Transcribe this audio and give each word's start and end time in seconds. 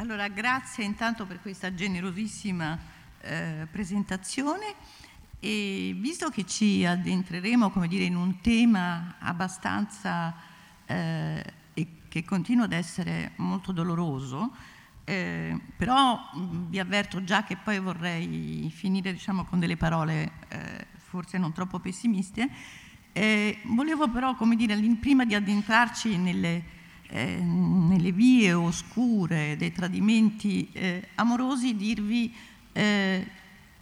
Allora, 0.00 0.28
grazie 0.28 0.84
intanto 0.84 1.26
per 1.26 1.40
questa 1.40 1.74
generosissima 1.74 2.78
eh, 3.20 3.66
presentazione 3.68 4.74
e 5.40 5.92
visto 5.98 6.28
che 6.28 6.46
ci 6.46 6.84
addentreremo, 6.84 7.70
come 7.70 7.88
dire, 7.88 8.04
in 8.04 8.14
un 8.14 8.40
tema 8.40 9.16
abbastanza 9.18 10.36
eh, 10.86 11.44
che 12.08 12.24
continua 12.24 12.66
ad 12.66 12.74
essere 12.74 13.32
molto 13.38 13.72
doloroso, 13.72 14.54
eh, 15.02 15.58
però 15.76 16.14
mh, 16.14 16.68
vi 16.68 16.78
avverto 16.78 17.24
già 17.24 17.42
che 17.42 17.56
poi 17.56 17.80
vorrei 17.80 18.72
finire 18.72 19.12
diciamo, 19.12 19.46
con 19.46 19.58
delle 19.58 19.76
parole 19.76 20.30
eh, 20.46 20.86
forse 20.94 21.38
non 21.38 21.52
troppo 21.52 21.80
pessimiste. 21.80 22.48
Eh, 23.10 23.58
volevo 23.64 24.08
però, 24.08 24.36
come 24.36 24.54
dire, 24.54 24.76
prima 25.00 25.24
di 25.24 25.34
addentrarci 25.34 26.16
nelle 26.16 26.77
eh, 27.10 27.36
nelle 27.36 28.12
vie 28.12 28.52
oscure 28.52 29.56
dei 29.56 29.72
tradimenti 29.72 30.68
eh, 30.72 31.08
amorosi 31.14 31.74
dirvi 31.76 32.34
eh, 32.72 33.26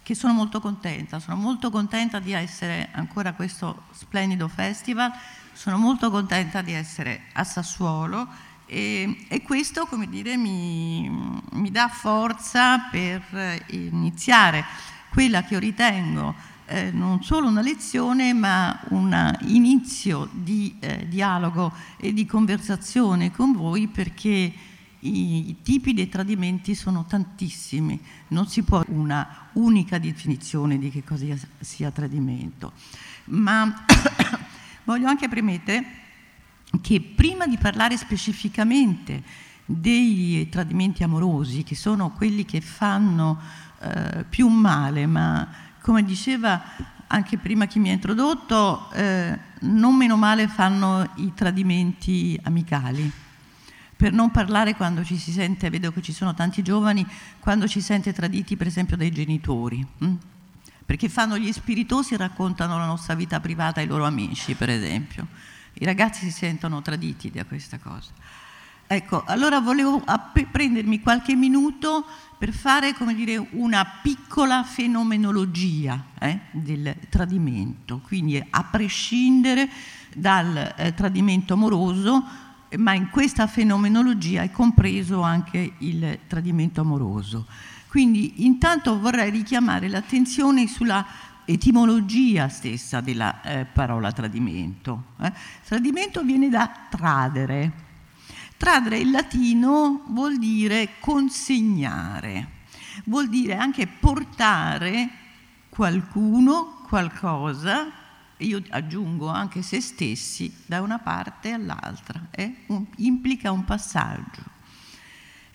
che 0.02 0.14
sono 0.14 0.32
molto 0.32 0.60
contenta, 0.60 1.18
sono 1.18 1.36
molto 1.36 1.70
contenta 1.70 2.20
di 2.20 2.32
essere 2.32 2.88
ancora 2.92 3.30
a 3.30 3.34
questo 3.34 3.84
splendido 3.90 4.46
festival, 4.46 5.10
sono 5.52 5.78
molto 5.78 6.10
contenta 6.10 6.62
di 6.62 6.72
essere 6.72 7.22
a 7.32 7.42
Sassuolo. 7.42 8.28
E, 8.68 9.26
e 9.28 9.42
questo 9.42 9.86
come 9.86 10.08
dire, 10.08 10.36
mi, 10.36 11.08
mi 11.52 11.70
dà 11.70 11.88
forza 11.88 12.78
per 12.90 13.64
iniziare 13.68 14.64
quella 15.10 15.42
che 15.42 15.54
io 15.54 15.60
ritengo 15.60 16.34
eh, 16.66 16.90
non 16.90 17.22
solo 17.22 17.48
una 17.48 17.62
lezione 17.62 18.32
ma 18.32 18.80
un 18.88 19.36
inizio 19.46 20.28
di 20.32 20.76
eh, 20.80 21.06
dialogo 21.08 21.72
e 21.96 22.12
di 22.12 22.26
conversazione 22.26 23.30
con 23.30 23.52
voi 23.52 23.86
perché 23.86 24.52
i, 25.00 25.48
i 25.50 25.56
tipi 25.62 25.92
di 25.92 26.08
tradimenti 26.08 26.74
sono 26.74 27.04
tantissimi, 27.06 28.00
non 28.28 28.48
si 28.48 28.62
può 28.62 28.82
una 28.88 29.48
unica 29.52 29.98
definizione 29.98 30.78
di 30.78 30.90
che 30.90 31.04
cosa 31.04 31.24
sia 31.60 31.90
tradimento. 31.90 32.72
Ma 33.26 33.84
voglio 34.84 35.08
anche 35.08 35.28
premettere 35.28 35.84
che 36.80 37.00
prima 37.00 37.46
di 37.46 37.56
parlare 37.56 37.96
specificamente 37.96 39.22
dei 39.64 40.48
tradimenti 40.48 41.02
amorosi, 41.02 41.62
che 41.62 41.74
sono 41.74 42.10
quelli 42.10 42.44
che 42.44 42.60
fanno 42.60 43.40
eh, 43.80 44.24
più 44.28 44.48
male, 44.48 45.06
ma 45.06 45.48
come 45.86 46.02
diceva 46.02 46.60
anche 47.06 47.38
prima 47.38 47.66
chi 47.66 47.78
mi 47.78 47.90
ha 47.90 47.92
introdotto, 47.92 48.90
eh, 48.90 49.38
non 49.60 49.94
meno 49.94 50.16
male 50.16 50.48
fanno 50.48 51.08
i 51.18 51.32
tradimenti 51.32 52.36
amicali. 52.42 53.08
Per 53.94 54.12
non 54.12 54.32
parlare 54.32 54.74
quando 54.74 55.04
ci 55.04 55.16
si 55.16 55.30
sente, 55.30 55.70
vedo 55.70 55.92
che 55.92 56.02
ci 56.02 56.12
sono 56.12 56.34
tanti 56.34 56.64
giovani, 56.64 57.06
quando 57.38 57.68
ci 57.68 57.80
sente 57.80 58.12
traditi 58.12 58.56
per 58.56 58.66
esempio 58.66 58.96
dai 58.96 59.12
genitori. 59.12 59.86
Hm? 59.98 60.14
Perché 60.84 61.08
fanno 61.08 61.38
gli 61.38 61.52
spiritosi 61.52 62.14
e 62.14 62.16
raccontano 62.16 62.76
la 62.78 62.86
nostra 62.86 63.14
vita 63.14 63.38
privata 63.38 63.78
ai 63.78 63.86
loro 63.86 64.06
amici, 64.06 64.54
per 64.54 64.70
esempio. 64.70 65.28
I 65.74 65.84
ragazzi 65.84 66.24
si 66.24 66.32
sentono 66.32 66.82
traditi 66.82 67.30
da 67.30 67.44
questa 67.44 67.78
cosa. 67.78 68.10
Ecco, 68.88 69.24
allora 69.26 69.58
volevo 69.58 70.00
prendermi 70.52 71.00
qualche 71.00 71.34
minuto 71.34 72.04
per 72.38 72.52
fare 72.52 72.94
dire, 73.14 73.36
una 73.52 73.84
piccola 74.00 74.62
fenomenologia 74.62 76.04
eh, 76.20 76.38
del 76.52 76.94
tradimento, 77.08 78.00
quindi 78.06 78.40
a 78.48 78.62
prescindere 78.62 79.68
dal 80.14 80.74
eh, 80.76 80.94
tradimento 80.94 81.54
amoroso, 81.54 82.22
ma 82.76 82.94
in 82.94 83.10
questa 83.10 83.48
fenomenologia 83.48 84.42
è 84.42 84.52
compreso 84.52 85.20
anche 85.20 85.72
il 85.78 86.20
tradimento 86.28 86.80
amoroso. 86.80 87.46
Quindi 87.88 88.44
intanto 88.44 89.00
vorrei 89.00 89.30
richiamare 89.30 89.88
l'attenzione 89.88 90.68
sulla 90.68 91.04
etimologia 91.44 92.48
stessa 92.48 93.00
della 93.00 93.40
eh, 93.42 93.64
parola 93.64 94.12
tradimento. 94.12 95.14
Eh. 95.20 95.32
Tradimento 95.64 96.22
viene 96.22 96.48
da 96.48 96.70
tradere, 96.88 97.85
Tradere 98.56 98.98
in 98.98 99.10
latino 99.10 100.04
vuol 100.08 100.38
dire 100.38 100.94
consegnare, 100.98 102.48
vuol 103.04 103.28
dire 103.28 103.54
anche 103.54 103.86
portare 103.86 105.08
qualcuno, 105.68 106.82
qualcosa, 106.88 107.92
io 108.38 108.62
aggiungo 108.70 109.28
anche 109.28 109.60
se 109.60 109.80
stessi, 109.82 110.54
da 110.64 110.80
una 110.80 110.98
parte 110.98 111.52
all'altra, 111.52 112.28
eh? 112.30 112.64
un, 112.68 112.86
implica 112.96 113.50
un 113.50 113.64
passaggio. 113.64 114.54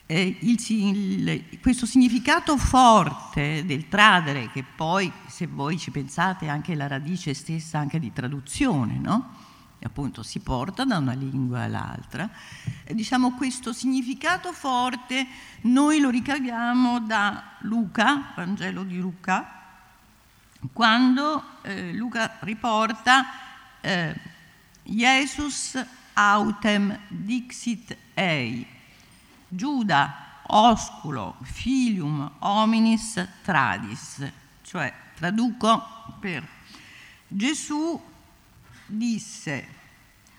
Eh, 0.06 0.36
il, 0.40 0.58
il, 0.68 1.58
questo 1.60 1.86
significato 1.86 2.56
forte 2.56 3.64
del 3.64 3.88
tradere, 3.88 4.50
che 4.50 4.62
poi 4.62 5.10
se 5.26 5.48
voi 5.48 5.76
ci 5.76 5.90
pensate 5.90 6.46
è 6.46 6.48
anche 6.48 6.76
la 6.76 6.86
radice 6.86 7.34
stessa 7.34 7.78
anche 7.78 7.98
di 7.98 8.12
traduzione, 8.12 8.98
no? 8.98 9.41
Appunto 9.82 10.22
si 10.22 10.40
porta 10.40 10.84
da 10.84 10.98
una 10.98 11.12
lingua 11.12 11.62
all'altra. 11.62 12.28
E, 12.84 12.94
diciamo 12.94 13.32
questo 13.32 13.72
significato 13.72 14.52
forte 14.52 15.26
noi 15.62 16.00
lo 16.00 16.10
ricaviamo 16.10 17.00
da 17.00 17.56
Luca, 17.60 18.32
Vangelo 18.34 18.82
di 18.82 18.98
Luca, 18.98 19.60
quando 20.72 21.42
eh, 21.62 21.92
Luca 21.92 22.36
riporta 22.40 23.26
eh, 23.80 24.14
Jesus 24.84 25.84
autem 26.14 26.98
dixit 27.08 27.96
ei, 28.14 28.66
Giuda 29.48 30.22
osculo 30.46 31.36
filium 31.42 32.30
hominis 32.40 33.26
tradis, 33.42 34.30
cioè 34.62 34.92
traduco 35.14 35.82
per 36.20 36.46
Gesù 37.28 38.00
disse, 38.86 39.66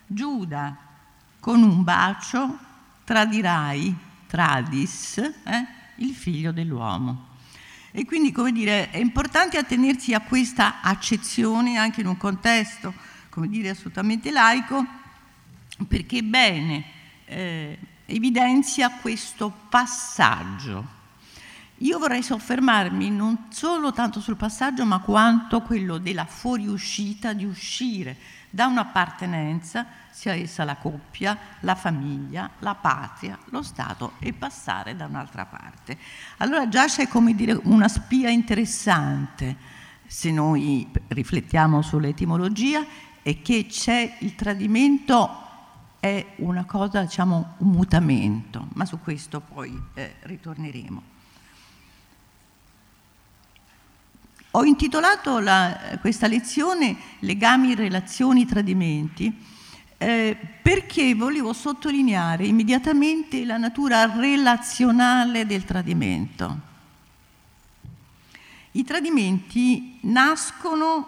Giuda, 0.05 0.75
con 1.39 1.61
un 1.61 1.83
bacio 1.83 2.57
tradirai, 3.03 3.95
tradis, 4.27 5.17
eh, 5.17 5.65
il 5.97 6.13
figlio 6.13 6.51
dell'uomo. 6.51 7.31
E 7.91 8.05
quindi, 8.05 8.31
come 8.31 8.51
dire, 8.51 8.89
è 8.89 8.97
importante 8.97 9.57
attenersi 9.57 10.13
a 10.13 10.21
questa 10.21 10.81
accezione 10.81 11.77
anche 11.77 12.01
in 12.01 12.07
un 12.07 12.17
contesto, 12.17 12.93
come 13.29 13.47
dire, 13.47 13.69
assolutamente 13.69 14.31
laico, 14.31 14.83
perché 15.87 16.23
bene 16.23 16.83
eh, 17.25 17.77
evidenzia 18.05 18.89
questo 18.91 19.51
passaggio. 19.69 21.01
Io 21.83 21.99
vorrei 21.99 22.23
soffermarmi 22.23 23.09
non 23.09 23.47
solo 23.49 23.91
tanto 23.91 24.21
sul 24.21 24.37
passaggio, 24.37 24.85
ma 24.85 24.99
quanto 24.99 25.61
quello 25.61 25.97
della 25.97 26.23
fuoriuscita, 26.23 27.33
di 27.33 27.43
uscire 27.43 28.15
da 28.49 28.67
un'appartenenza, 28.67 29.85
sia 30.09 30.33
essa 30.33 30.63
la 30.63 30.77
coppia, 30.77 31.37
la 31.59 31.75
famiglia, 31.75 32.51
la 32.59 32.75
patria, 32.75 33.37
lo 33.49 33.61
Stato, 33.61 34.13
e 34.19 34.31
passare 34.31 34.95
da 34.95 35.07
un'altra 35.07 35.45
parte. 35.45 35.97
Allora 36.37 36.69
già 36.69 36.85
c'è 36.85 37.09
come 37.09 37.35
dire 37.35 37.59
una 37.63 37.89
spia 37.89 38.29
interessante, 38.29 39.57
se 40.07 40.31
noi 40.31 40.89
riflettiamo 41.09 41.81
sull'etimologia, 41.81 42.85
è 43.21 43.41
che 43.41 43.65
c'è 43.67 44.17
il 44.19 44.35
tradimento 44.35 45.41
è 45.99 46.33
una 46.37 46.63
cosa, 46.63 47.01
diciamo, 47.01 47.55
un 47.57 47.69
mutamento, 47.69 48.67
ma 48.73 48.85
su 48.85 48.99
questo 49.01 49.41
poi 49.41 49.77
eh, 49.95 50.15
ritorneremo. 50.21 51.12
Ho 54.55 54.63
intitolato 54.65 55.39
la, 55.39 55.97
questa 55.99 56.27
lezione 56.27 56.95
Legami, 57.19 57.73
relazioni, 57.73 58.45
tradimenti 58.45 59.35
eh, 59.97 60.37
perché 60.61 61.15
volevo 61.15 61.53
sottolineare 61.53 62.45
immediatamente 62.45 63.45
la 63.45 63.57
natura 63.57 64.05
relazionale 64.05 65.47
del 65.47 65.65
tradimento. 65.65 66.59
I 68.73 68.83
tradimenti 68.83 69.97
nascono 70.01 71.07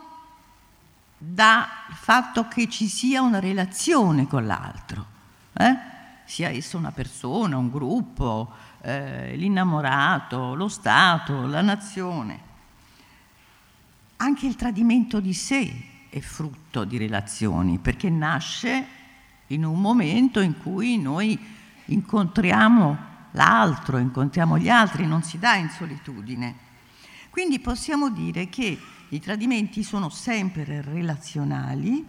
dal 1.15 1.67
fatto 1.91 2.47
che 2.47 2.67
ci 2.67 2.87
sia 2.87 3.21
una 3.21 3.39
relazione 3.39 4.25
con 4.25 4.47
l'altro, 4.47 5.05
eh? 5.53 5.77
sia 6.25 6.49
esso 6.49 6.77
una 6.77 6.91
persona, 6.91 7.57
un 7.57 7.69
gruppo, 7.69 8.51
eh, 8.81 9.35
l'innamorato, 9.35 10.55
lo 10.55 10.67
Stato, 10.67 11.45
la 11.45 11.61
nazione. 11.61 12.53
Anche 14.17 14.45
il 14.45 14.55
tradimento 14.55 15.19
di 15.19 15.33
sé 15.33 15.73
è 16.09 16.19
frutto 16.19 16.85
di 16.85 16.97
relazioni, 16.97 17.77
perché 17.79 18.09
nasce 18.09 18.87
in 19.47 19.65
un 19.65 19.79
momento 19.79 20.39
in 20.39 20.57
cui 20.57 20.97
noi 20.97 21.37
incontriamo 21.85 22.97
l'altro, 23.31 23.97
incontriamo 23.97 24.57
gli 24.57 24.69
altri, 24.69 25.05
non 25.05 25.23
si 25.23 25.37
dà 25.37 25.55
in 25.55 25.69
solitudine. 25.69 26.55
Quindi 27.29 27.59
possiamo 27.59 28.09
dire 28.09 28.47
che 28.47 28.79
i 29.09 29.19
tradimenti 29.19 29.83
sono 29.83 30.09
sempre 30.09 30.81
relazionali, 30.81 32.05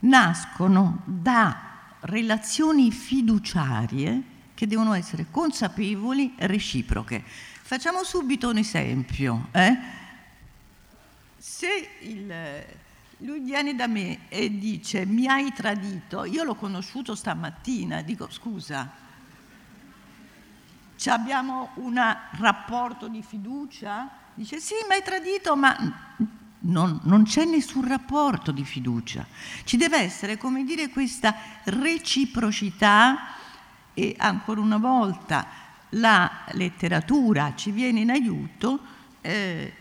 nascono 0.00 1.02
da 1.04 1.68
relazioni 2.00 2.90
fiduciarie 2.90 4.22
che 4.54 4.66
devono 4.66 4.94
essere 4.94 5.26
consapevoli 5.30 6.34
e 6.36 6.46
reciproche. 6.46 7.22
Facciamo 7.24 8.02
subito 8.02 8.48
un 8.48 8.56
esempio. 8.56 9.48
Eh? 9.52 9.98
Se 11.40 11.88
il, 12.00 12.30
lui 13.20 13.40
viene 13.40 13.74
da 13.74 13.86
me 13.86 14.28
e 14.28 14.58
dice 14.58 15.06
mi 15.06 15.26
hai 15.26 15.50
tradito, 15.54 16.26
io 16.26 16.44
l'ho 16.44 16.54
conosciuto 16.54 17.14
stamattina, 17.14 18.02
dico 18.02 18.28
scusa, 18.30 18.92
abbiamo 21.06 21.70
un 21.76 21.98
rapporto 22.32 23.08
di 23.08 23.22
fiducia? 23.22 24.10
Dice 24.34 24.60
sì, 24.60 24.74
mi 24.86 24.96
hai 24.96 25.02
tradito, 25.02 25.56
ma 25.56 25.74
non, 26.58 27.00
non, 27.04 27.24
c'è 27.24 27.46
nessun 27.46 27.88
rapporto 27.88 28.52
di 28.52 28.66
fiducia. 28.66 29.26
Ci 29.64 29.78
deve 29.78 29.96
essere, 29.96 30.36
come 30.36 30.62
dire, 30.64 30.90
questa 30.90 31.34
reciprocità 31.64 33.28
e 33.94 34.14
ancora 34.18 34.60
una 34.60 34.76
volta 34.76 35.46
la 35.94 36.44
letteratura 36.50 37.54
ci 37.54 37.70
viene 37.70 38.00
in 38.00 38.10
aiuto. 38.10 38.78
Eh, 39.22 39.74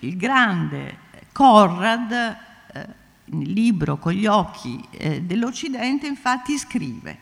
il 0.00 0.16
grande 0.18 1.04
Conrad, 1.36 2.12
eh, 2.12 2.86
nel 3.26 3.52
libro 3.52 3.98
Con 3.98 4.12
gli 4.12 4.24
occhi 4.24 4.82
eh, 4.92 5.20
dell'Occidente, 5.20 6.06
infatti 6.06 6.56
scrive, 6.56 7.18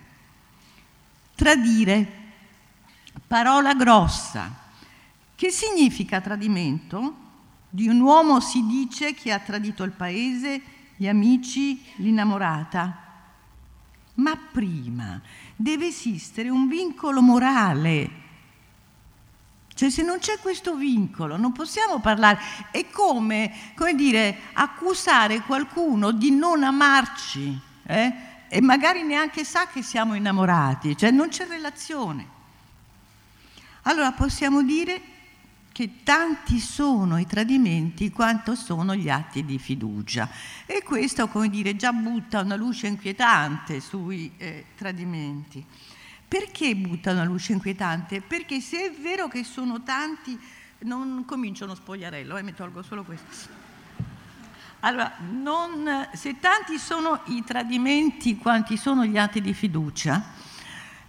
tradire, 1.34 2.12
parola 3.26 3.74
grossa. 3.74 4.54
Che 5.34 5.50
significa 5.50 6.20
tradimento? 6.20 7.16
Di 7.68 7.88
un 7.88 7.98
uomo 7.98 8.38
si 8.38 8.64
dice 8.66 9.14
che 9.14 9.32
ha 9.32 9.40
tradito 9.40 9.82
il 9.82 9.90
paese, 9.90 10.62
gli 10.94 11.08
amici, 11.08 11.82
l'innamorata. 11.96 12.96
Ma 14.14 14.38
prima 14.52 15.20
deve 15.56 15.88
esistere 15.88 16.50
un 16.50 16.68
vincolo 16.68 17.20
morale. 17.20 18.22
Cioè 19.74 19.90
se 19.90 20.02
non 20.02 20.18
c'è 20.18 20.38
questo 20.38 20.76
vincolo 20.76 21.36
non 21.36 21.52
possiamo 21.52 21.98
parlare. 21.98 22.38
È 22.70 22.88
come, 22.90 23.52
come 23.74 23.94
dire, 23.94 24.38
accusare 24.52 25.40
qualcuno 25.40 26.12
di 26.12 26.30
non 26.30 26.62
amarci 26.62 27.60
eh? 27.86 28.12
e 28.48 28.60
magari 28.60 29.02
neanche 29.02 29.44
sa 29.44 29.66
che 29.66 29.82
siamo 29.82 30.14
innamorati, 30.14 30.96
cioè 30.96 31.10
non 31.10 31.28
c'è 31.28 31.46
relazione. 31.46 32.32
Allora 33.82 34.12
possiamo 34.12 34.62
dire 34.62 35.12
che 35.74 36.04
tanti 36.04 36.60
sono 36.60 37.18
i 37.18 37.26
tradimenti 37.26 38.10
quanto 38.10 38.54
sono 38.54 38.94
gli 38.94 39.10
atti 39.10 39.44
di 39.44 39.58
fiducia. 39.58 40.30
E 40.66 40.84
questo, 40.84 41.26
come 41.26 41.50
dire, 41.50 41.74
già 41.74 41.92
butta 41.92 42.42
una 42.42 42.54
luce 42.54 42.86
inquietante 42.86 43.80
sui 43.80 44.30
eh, 44.36 44.66
tradimenti. 44.76 45.66
Perché 46.26 46.74
butta 46.74 47.12
una 47.12 47.24
luce 47.24 47.52
inquietante? 47.52 48.20
Perché 48.20 48.60
se 48.60 48.86
è 48.86 48.92
vero 48.92 49.28
che 49.28 49.44
sono 49.44 49.82
tanti, 49.82 50.38
non 50.80 51.24
comincio 51.26 51.64
uno 51.64 51.74
spogliarello, 51.74 52.36
eh, 52.36 52.42
mi 52.42 52.54
tolgo 52.54 52.82
solo 52.82 53.04
questo. 53.04 53.62
Allora, 54.80 55.12
non, 55.30 56.08
se 56.12 56.38
tanti 56.40 56.78
sono 56.78 57.20
i 57.26 57.42
tradimenti 57.44 58.36
quanti 58.36 58.76
sono 58.76 59.04
gli 59.04 59.16
atti 59.16 59.40
di 59.40 59.54
fiducia, 59.54 60.22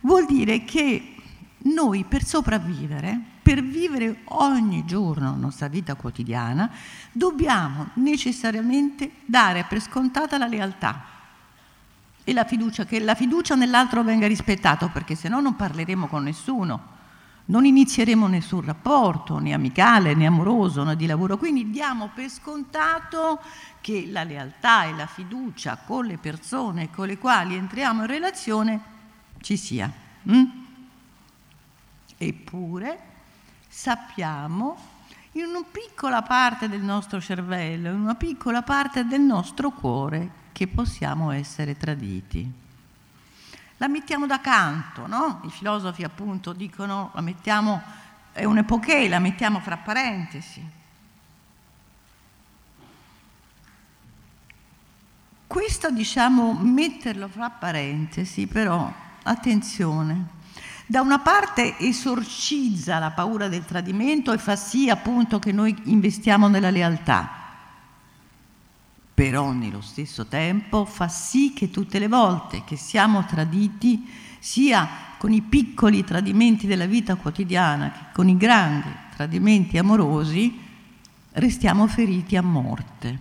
vuol 0.02 0.26
dire 0.26 0.64
che 0.64 1.16
noi 1.58 2.04
per 2.04 2.24
sopravvivere 2.24 3.34
per 3.46 3.62
vivere 3.62 4.22
ogni 4.30 4.86
giorno 4.86 5.30
la 5.30 5.38
nostra 5.38 5.68
vita 5.68 5.94
quotidiana, 5.94 6.68
dobbiamo 7.12 7.92
necessariamente 7.96 9.12
dare 9.24 9.66
per 9.70 9.80
scontata 9.80 10.40
la 10.40 10.48
lealtà 10.48 11.15
e 12.28 12.34
la 12.34 12.44
fiducia, 12.44 12.86
che 12.86 13.00
la 13.00 13.14
fiducia 13.14 13.54
nell'altro 13.54 14.04
venga 14.04 14.26
rispettata, 14.26 14.90
perché 14.90 15.14
se 15.14 15.30
no 15.30 15.40
non 15.40 15.56
parleremo 15.56 16.08
con 16.08 16.24
nessuno, 16.24 16.94
non 17.46 17.66
inizieremo 17.66 18.26
nessun 18.26 18.66
rapporto, 18.66 19.38
né 19.38 19.54
amicale, 19.54 20.16
né 20.16 20.26
amoroso, 20.26 20.84
né 20.84 20.96
di 20.96 21.06
lavoro. 21.06 21.38
Quindi 21.38 21.70
diamo 21.70 22.10
per 22.16 22.30
scontato 22.30 23.40
che 23.80 24.08
la 24.10 24.24
lealtà 24.24 24.86
e 24.86 24.96
la 24.96 25.06
fiducia 25.06 25.78
con 25.86 26.06
le 26.06 26.18
persone 26.18 26.90
con 26.90 27.06
le 27.06 27.20
quali 27.20 27.56
entriamo 27.56 28.02
in 28.02 28.08
relazione 28.08 28.82
ci 29.42 29.56
sia. 29.56 29.92
Mm? 30.28 30.46
Eppure 32.18 33.00
sappiamo 33.68 34.76
in 35.34 35.44
una 35.44 35.64
piccola 35.70 36.24
parte 36.24 36.68
del 36.68 36.82
nostro 36.82 37.22
cervello, 37.22 37.90
in 37.90 38.00
una 38.00 38.16
piccola 38.16 38.64
parte 38.64 39.06
del 39.06 39.22
nostro 39.22 39.70
cuore 39.70 40.44
che 40.56 40.68
possiamo 40.68 41.32
essere 41.32 41.76
traditi. 41.76 42.50
La 43.76 43.90
mettiamo 43.90 44.26
da 44.26 44.40
canto, 44.40 45.06
no? 45.06 45.42
I 45.44 45.50
filosofi 45.50 46.02
appunto 46.06 46.54
dicono 46.54 47.12
la 47.14 47.20
mettiamo, 47.20 47.82
è 48.32 48.46
un'epoche, 48.46 49.10
la 49.10 49.20
mettiamo 49.20 49.60
fra 49.60 49.76
parentesi. 49.76 50.66
Questo 55.46 55.92
diciamo 55.92 56.54
metterlo 56.54 57.28
fra 57.28 57.50
parentesi, 57.50 58.48
però 58.48 58.90
attenzione, 59.24 60.28
da 60.86 61.02
una 61.02 61.20
parte 61.20 61.78
esorcizza 61.80 62.98
la 62.98 63.12
paura 63.12 63.50
del 63.50 63.66
tradimento 63.66 64.32
e 64.32 64.38
fa 64.38 64.56
sì 64.56 64.90
appunto 64.90 65.38
che 65.38 65.52
noi 65.52 65.76
investiamo 65.84 66.48
nella 66.48 66.70
lealtà, 66.70 67.45
però 69.16 69.54
nello 69.54 69.80
stesso 69.80 70.26
tempo 70.26 70.84
fa 70.84 71.08
sì 71.08 71.54
che 71.54 71.72
tutte 71.72 72.00
le 72.00 72.10
volte 72.10 72.66
che 72.66 72.76
siamo 72.76 73.24
traditi, 73.26 74.06
sia 74.40 74.88
con 75.18 75.32
i 75.32 75.42
piccoli 75.42 76.04
tradimenti 76.04 76.68
della 76.68 76.86
vita 76.86 77.16
quotidiana 77.16 77.92
che 77.92 78.04
con 78.14 78.28
i 78.28 78.36
grandi 78.36 78.90
tradimenti 79.16 79.78
amorosi, 79.78 80.60
restiamo 81.32 81.88
feriti 81.88 82.36
a 82.36 82.42
morte. 82.42 83.20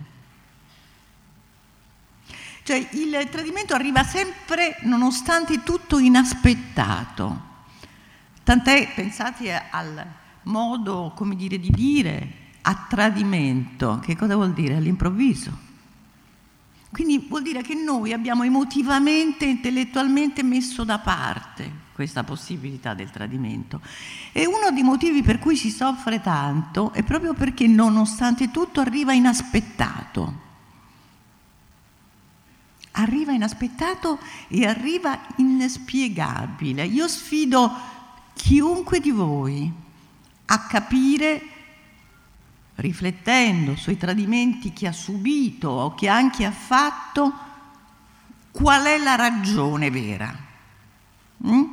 Cioè 2.63 2.89
il 2.91 3.27
tradimento 3.31 3.73
arriva 3.73 4.03
sempre, 4.03 4.77
nonostante 4.81 5.63
tutto, 5.63 5.97
inaspettato. 5.97 7.53
Tant'è, 8.43 8.91
pensate 8.93 9.69
al 9.69 10.05
modo, 10.43 11.13
come 11.15 11.37
dire, 11.37 11.57
di 11.57 11.69
dire 11.69 12.33
a 12.63 12.85
tradimento. 12.89 13.99
Che 13.99 14.17
cosa 14.17 14.35
vuol 14.35 14.53
dire? 14.53 14.75
All'improvviso. 14.75 15.64
Quindi 16.95 17.25
vuol 17.27 17.41
dire 17.41 17.61
che 17.61 17.73
noi 17.73 18.13
abbiamo 18.13 18.43
emotivamente, 18.43 19.43
intellettualmente 19.43 20.43
messo 20.43 20.85
da 20.85 20.97
parte 20.97 21.69
questa 21.91 22.23
possibilità 22.23 22.93
del 22.93 23.09
tradimento. 23.09 23.81
E 24.31 24.45
uno 24.45 24.71
dei 24.71 24.81
motivi 24.81 25.21
per 25.21 25.37
cui 25.37 25.57
si 25.57 25.71
soffre 25.71 26.21
tanto 26.21 26.93
è 26.93 27.03
proprio 27.03 27.33
perché 27.33 27.67
nonostante 27.67 28.49
tutto 28.49 28.79
arriva 28.79 29.11
inaspettato. 29.11 30.41
Arriva 32.91 33.33
inaspettato 33.33 34.17
e 34.47 34.65
arriva 34.65 35.19
inspiegabile. 35.35 36.85
Io 36.85 37.09
sfido 37.09 37.73
chiunque 38.35 39.01
di 39.01 39.11
voi 39.11 39.69
a 40.45 40.59
capire, 40.61 41.41
riflettendo 42.75 43.75
sui 43.75 43.97
tradimenti 43.97 44.73
che 44.73 44.87
ha 44.87 44.91
subito 44.91 45.69
o 45.69 45.95
che 45.95 46.07
anche 46.07 46.45
ha 46.45 46.51
fatto, 46.51 47.33
qual 48.51 48.85
è 48.85 48.97
la 48.97 49.15
ragione 49.15 49.89
vera. 49.89 50.33
Mm? 51.45 51.63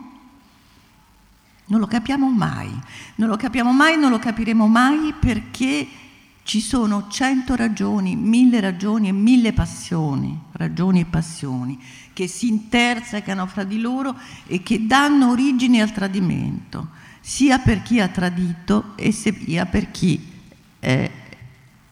Non 1.64 1.80
lo 1.80 1.86
capiamo 1.86 2.28
mai, 2.30 2.70
non 3.16 3.28
lo 3.28 3.36
capiamo 3.36 3.72
mai, 3.72 3.98
non 3.98 4.10
lo 4.10 4.18
capiremo 4.18 4.66
mai 4.66 5.14
perché 5.18 5.88
ci 6.44 6.60
sono 6.60 7.06
cento 7.08 7.54
ragioni, 7.54 8.16
mille 8.16 8.60
ragioni 8.60 9.08
e 9.08 9.12
mille 9.12 9.52
passioni, 9.52 10.38
ragioni 10.52 11.00
e 11.00 11.04
passioni 11.04 11.80
che 12.12 12.26
si 12.26 12.48
intersecano 12.48 13.46
fra 13.46 13.64
di 13.64 13.80
loro 13.80 14.14
e 14.46 14.62
che 14.62 14.86
danno 14.86 15.30
origine 15.30 15.80
al 15.80 15.92
tradimento, 15.92 16.88
sia 17.20 17.58
per 17.58 17.82
chi 17.82 18.00
ha 18.00 18.08
tradito 18.08 18.92
e 18.96 19.12
sia 19.12 19.66
per 19.66 19.90
chi 19.90 20.31
è, 20.82 21.08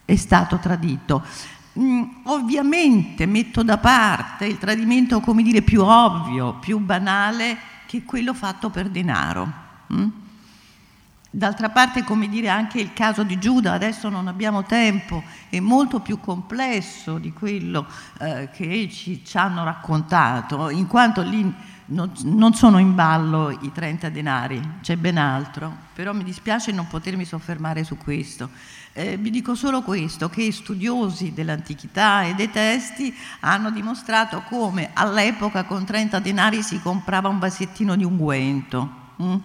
è 0.03 0.15
stato 0.17 0.57
tradito. 0.57 1.23
Mm, 1.79 2.03
ovviamente 2.25 3.25
metto 3.25 3.63
da 3.63 3.77
parte 3.77 4.45
il 4.45 4.57
tradimento, 4.57 5.21
come 5.21 5.41
dire, 5.41 5.61
più 5.61 5.81
ovvio, 5.81 6.55
più 6.55 6.77
banale, 6.79 7.57
che 7.85 8.03
quello 8.03 8.33
fatto 8.33 8.69
per 8.69 8.89
denaro. 8.89 9.51
Mm? 9.93 10.09
D'altra 11.33 11.69
parte, 11.69 12.03
come 12.03 12.27
dire, 12.27 12.49
anche 12.49 12.81
il 12.81 12.91
caso 12.91 13.23
di 13.23 13.39
Giuda, 13.39 13.71
adesso 13.71 14.09
non 14.09 14.27
abbiamo 14.27 14.63
tempo, 14.63 15.23
è 15.47 15.61
molto 15.61 16.01
più 16.01 16.19
complesso 16.19 17.17
di 17.17 17.31
quello 17.31 17.87
eh, 18.19 18.49
che 18.51 18.89
ci, 18.91 19.23
ci, 19.23 19.37
hanno 19.37 19.63
raccontato, 19.63 20.69
in 20.69 20.87
quanto 20.87 21.21
lì 21.21 21.41
non, 21.85 22.11
non, 22.23 22.53
sono 22.53 22.79
in 22.79 22.95
ballo 22.95 23.49
i 23.49 23.71
30 23.71 24.09
denari, 24.09 24.61
c'è 24.81 24.97
ben 24.97 25.17
altro, 25.17 25.73
però 25.93 26.11
mi 26.11 26.25
dispiace 26.25 26.73
non 26.73 26.87
potermi 26.87 27.23
soffermare 27.23 27.85
su 27.85 27.95
questo. 27.95 28.49
Eh, 28.93 29.15
vi 29.15 29.29
dico 29.29 29.55
solo 29.55 29.83
questo, 29.83 30.29
che 30.29 30.51
studiosi 30.51 31.33
dell'antichità 31.33 32.23
e 32.23 32.33
dei 32.33 32.51
testi 32.51 33.13
hanno 33.39 33.71
dimostrato 33.71 34.41
come 34.41 34.89
all'epoca 34.93 35.63
con 35.63 35.85
30 35.85 36.19
denari 36.19 36.61
si 36.61 36.81
comprava 36.81 37.29
un 37.29 37.39
vasettino 37.39 37.95
di 37.95 38.03
unguento. 38.03 38.99
Mm? 39.21 39.35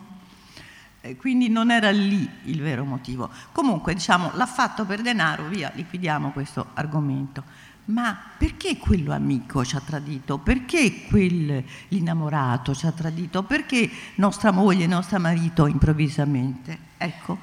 quindi 1.14 1.48
non 1.48 1.70
era 1.70 1.92
lì 1.92 2.28
il 2.44 2.60
vero 2.60 2.84
motivo. 2.84 3.30
Comunque, 3.52 3.94
diciamo, 3.94 4.32
l'ha 4.34 4.46
fatto 4.46 4.84
per 4.84 5.02
denaro, 5.02 5.46
via, 5.46 5.70
liquidiamo 5.72 6.32
questo 6.32 6.70
argomento. 6.74 7.44
Ma 7.86 8.18
perché 8.36 8.76
quello 8.78 9.12
amico 9.12 9.64
ci 9.64 9.76
ha 9.76 9.80
tradito? 9.80 10.38
Perché 10.38 11.06
quell'innamorato 11.06 12.74
ci 12.74 12.86
ha 12.86 12.90
tradito? 12.90 13.44
Perché 13.44 13.88
nostra 14.16 14.50
moglie, 14.50 14.88
nostro 14.88 15.20
marito 15.20 15.68
improvvisamente? 15.68 16.76
Ecco, 16.96 17.38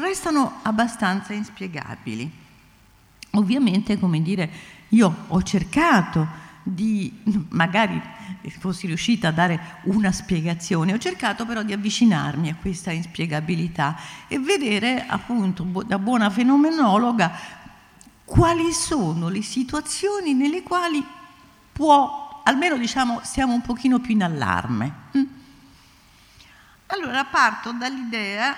restano 0.00 0.58
abbastanza 0.62 1.32
inspiegabili. 1.32 2.30
Ovviamente, 3.32 3.98
come 3.98 4.20
dire, 4.20 4.50
io 4.88 5.24
ho 5.28 5.42
cercato 5.42 6.26
di, 6.62 7.22
magari 7.50 8.00
fossi 8.58 8.86
riuscita 8.86 9.28
a 9.28 9.32
dare 9.32 9.78
una 9.84 10.12
spiegazione, 10.12 10.92
ho 10.92 10.98
cercato 10.98 11.46
però 11.46 11.62
di 11.62 11.72
avvicinarmi 11.72 12.50
a 12.50 12.56
questa 12.56 12.90
inspiegabilità 12.90 13.96
e 14.28 14.38
vedere 14.38 15.04
appunto 15.06 15.64
da 15.86 15.98
buona 15.98 16.28
fenomenologa 16.30 17.32
quali 18.24 18.72
sono 18.72 19.28
le 19.28 19.42
situazioni 19.42 20.34
nelle 20.34 20.62
quali 20.62 21.04
può, 21.72 22.42
almeno 22.44 22.76
diciamo, 22.76 23.20
siamo 23.22 23.54
un 23.54 23.62
pochino 23.62 23.98
più 23.98 24.14
in 24.14 24.22
allarme. 24.22 24.92
Mm? 25.16 25.24
Allora 26.86 27.24
parto 27.24 27.72
dall'idea 27.72 28.54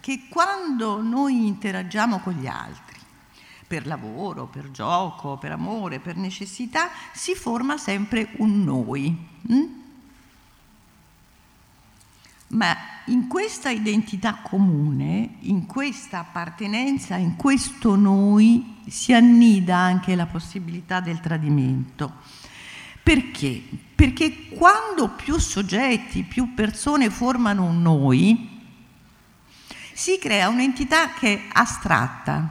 che 0.00 0.22
quando 0.28 1.02
noi 1.02 1.46
interagiamo 1.46 2.20
con 2.20 2.34
gli 2.34 2.46
altri, 2.46 2.98
per 3.66 3.86
lavoro, 3.86 4.46
per 4.46 4.70
gioco, 4.70 5.36
per 5.36 5.52
amore, 5.52 6.00
per 6.00 6.16
necessità, 6.16 6.90
si 7.12 7.34
forma 7.34 7.76
sempre 7.76 8.30
un 8.38 8.64
noi. 8.64 9.16
Hm? 9.46 9.64
Ma 12.48 12.76
in 13.06 13.28
questa 13.28 13.70
identità 13.70 14.40
comune, 14.42 15.36
in 15.40 15.66
questa 15.66 16.18
appartenenza, 16.18 17.14
in 17.14 17.36
questo 17.36 17.94
noi, 17.94 18.78
si 18.88 19.12
annida 19.12 19.76
anche 19.76 20.16
la 20.16 20.26
possibilità 20.26 20.98
del 20.98 21.20
tradimento. 21.20 22.14
Perché? 23.02 23.62
Perché 23.94 24.48
quando 24.48 25.10
più 25.10 25.38
soggetti, 25.38 26.24
più 26.24 26.54
persone 26.54 27.08
formano 27.08 27.64
un 27.64 27.82
noi, 27.82 28.59
si 30.00 30.16
crea 30.18 30.48
un'entità 30.48 31.10
che 31.12 31.34
è 31.34 31.40
astratta, 31.52 32.48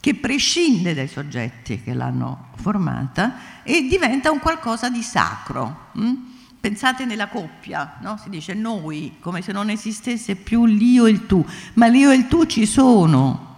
che 0.00 0.16
prescinde 0.16 0.92
dai 0.92 1.06
soggetti 1.06 1.80
che 1.80 1.94
l'hanno 1.94 2.48
formata 2.56 3.62
e 3.62 3.86
diventa 3.86 4.32
un 4.32 4.40
qualcosa 4.40 4.90
di 4.90 5.02
sacro. 5.02 5.90
Hm? 5.92 6.14
Pensate 6.58 7.04
nella 7.04 7.28
coppia, 7.28 7.98
no? 8.00 8.18
si 8.20 8.28
dice 8.28 8.54
noi, 8.54 9.18
come 9.20 9.40
se 9.40 9.52
non 9.52 9.70
esistesse 9.70 10.34
più 10.34 10.66
l'io 10.66 11.06
e 11.06 11.10
il 11.10 11.26
tu, 11.26 11.46
ma 11.74 11.86
l'io 11.86 12.10
e 12.10 12.16
il 12.16 12.26
tu 12.26 12.44
ci 12.46 12.66
sono. 12.66 13.54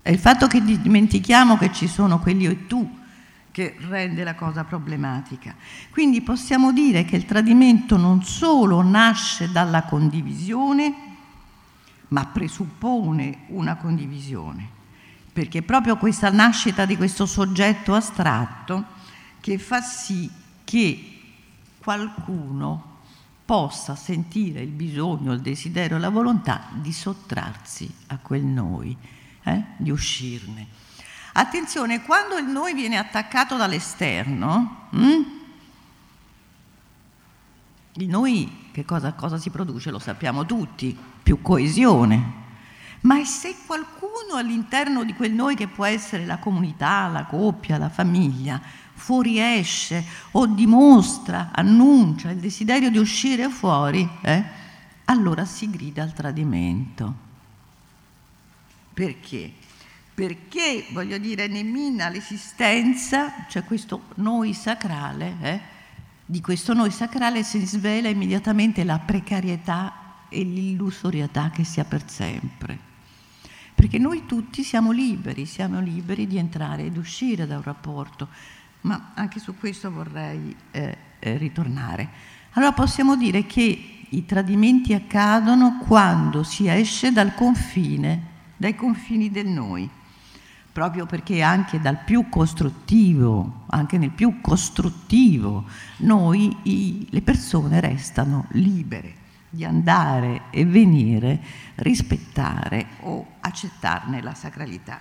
È 0.00 0.08
il 0.08 0.18
fatto 0.18 0.46
che 0.46 0.62
dimentichiamo 0.62 1.58
che 1.58 1.70
ci 1.70 1.86
sono 1.86 2.18
quell'io 2.18 2.50
e 2.50 2.66
tu 2.66 2.98
che 3.50 3.76
rende 3.90 4.24
la 4.24 4.34
cosa 4.34 4.64
problematica. 4.64 5.54
Quindi 5.90 6.22
possiamo 6.22 6.72
dire 6.72 7.04
che 7.04 7.16
il 7.16 7.26
tradimento 7.26 7.98
non 7.98 8.24
solo 8.24 8.80
nasce 8.80 9.52
dalla 9.52 9.82
condivisione, 9.82 11.09
ma 12.10 12.26
presuppone 12.26 13.44
una 13.48 13.76
condivisione 13.76 14.78
perché 15.32 15.58
è 15.58 15.62
proprio 15.62 15.96
questa 15.96 16.30
nascita 16.30 16.84
di 16.84 16.96
questo 16.96 17.24
soggetto 17.24 17.94
astratto 17.94 18.84
che 19.40 19.58
fa 19.58 19.80
sì 19.80 20.28
che 20.64 21.18
qualcuno 21.82 22.98
possa 23.44 23.96
sentire 23.96 24.60
il 24.60 24.70
bisogno, 24.70 25.32
il 25.32 25.40
desiderio, 25.40 25.98
la 25.98 26.08
volontà 26.08 26.68
di 26.72 26.92
sottrarsi 26.92 27.92
a 28.08 28.18
quel 28.18 28.44
noi, 28.44 28.96
eh? 29.42 29.62
di 29.76 29.90
uscirne. 29.90 30.66
Attenzione, 31.32 32.02
quando 32.02 32.36
il 32.36 32.44
noi 32.44 32.74
viene 32.74 32.96
attaccato 32.96 33.56
dall'esterno, 33.56 34.88
hm? 34.90 35.22
Il 37.94 38.08
noi 38.08 38.68
che 38.72 38.84
cosa, 38.84 39.12
cosa 39.12 39.38
si 39.38 39.50
produce? 39.50 39.90
Lo 39.90 39.98
sappiamo 39.98 40.46
tutti, 40.46 40.96
più 41.22 41.42
coesione, 41.42 42.38
ma 43.02 43.24
se 43.24 43.54
qualcuno 43.66 44.36
all'interno 44.36 45.04
di 45.04 45.14
quel 45.14 45.32
noi 45.32 45.54
che 45.54 45.68
può 45.68 45.84
essere 45.84 46.26
la 46.26 46.38
comunità, 46.38 47.08
la 47.08 47.24
coppia, 47.24 47.78
la 47.78 47.88
famiglia, 47.88 48.60
fuoriesce 49.00 50.04
o 50.32 50.46
dimostra, 50.46 51.50
annuncia 51.52 52.30
il 52.30 52.38
desiderio 52.38 52.90
di 52.90 52.98
uscire 52.98 53.48
fuori, 53.48 54.08
eh, 54.22 54.44
allora 55.06 55.44
si 55.44 55.70
grida 55.70 56.02
al 56.02 56.12
tradimento. 56.12 57.28
Perché? 58.92 59.50
Perché, 60.14 60.86
voglio 60.92 61.16
dire, 61.16 61.46
ne 61.46 61.62
mina 61.62 62.10
l'esistenza, 62.10 63.46
cioè 63.48 63.64
questo 63.64 64.02
noi 64.16 64.52
sacrale, 64.52 65.36
eh, 65.40 65.60
di 66.30 66.40
questo 66.40 66.74
noi 66.74 66.90
sacrale 66.90 67.42
si 67.42 67.64
svela 67.66 68.08
immediatamente 68.08 68.84
la 68.84 68.98
precarietà 68.98 70.26
e 70.28 70.42
l'illusorietà 70.42 71.50
che 71.50 71.64
sia 71.64 71.84
per 71.84 72.08
sempre 72.08 72.88
perché 73.80 73.96
noi 73.96 74.26
tutti 74.26 74.62
siamo 74.62 74.90
liberi, 74.90 75.46
siamo 75.46 75.80
liberi 75.80 76.26
di 76.26 76.36
entrare 76.36 76.84
ed 76.84 76.98
uscire 76.98 77.46
da 77.46 77.56
un 77.56 77.62
rapporto, 77.62 78.28
ma 78.82 79.12
anche 79.14 79.40
su 79.40 79.56
questo 79.56 79.90
vorrei 79.90 80.54
eh, 80.70 80.96
eh, 81.18 81.38
ritornare. 81.38 82.06
Allora 82.52 82.72
possiamo 82.72 83.16
dire 83.16 83.46
che 83.46 84.04
i 84.06 84.26
tradimenti 84.26 84.92
accadono 84.92 85.78
quando 85.78 86.42
si 86.42 86.68
esce 86.68 87.10
dal 87.10 87.32
confine, 87.34 88.22
dai 88.58 88.74
confini 88.74 89.30
del 89.30 89.46
noi, 89.46 89.88
proprio 90.72 91.06
perché 91.06 91.42
anche 91.42 91.80
dal 91.80 92.04
più 92.04 92.28
costruttivo, 92.28 93.64
anche 93.68 93.98
nel 93.98 94.10
più 94.10 94.40
costruttivo, 94.40 95.64
noi, 95.98 96.56
i, 96.62 97.06
le 97.10 97.22
persone 97.22 97.80
restano 97.80 98.46
libere 98.50 99.14
di 99.50 99.64
andare 99.64 100.42
e 100.50 100.64
venire, 100.64 101.40
rispettare 101.76 102.86
o 103.00 103.26
accettarne 103.40 104.22
la 104.22 104.34
sacralità. 104.34 105.00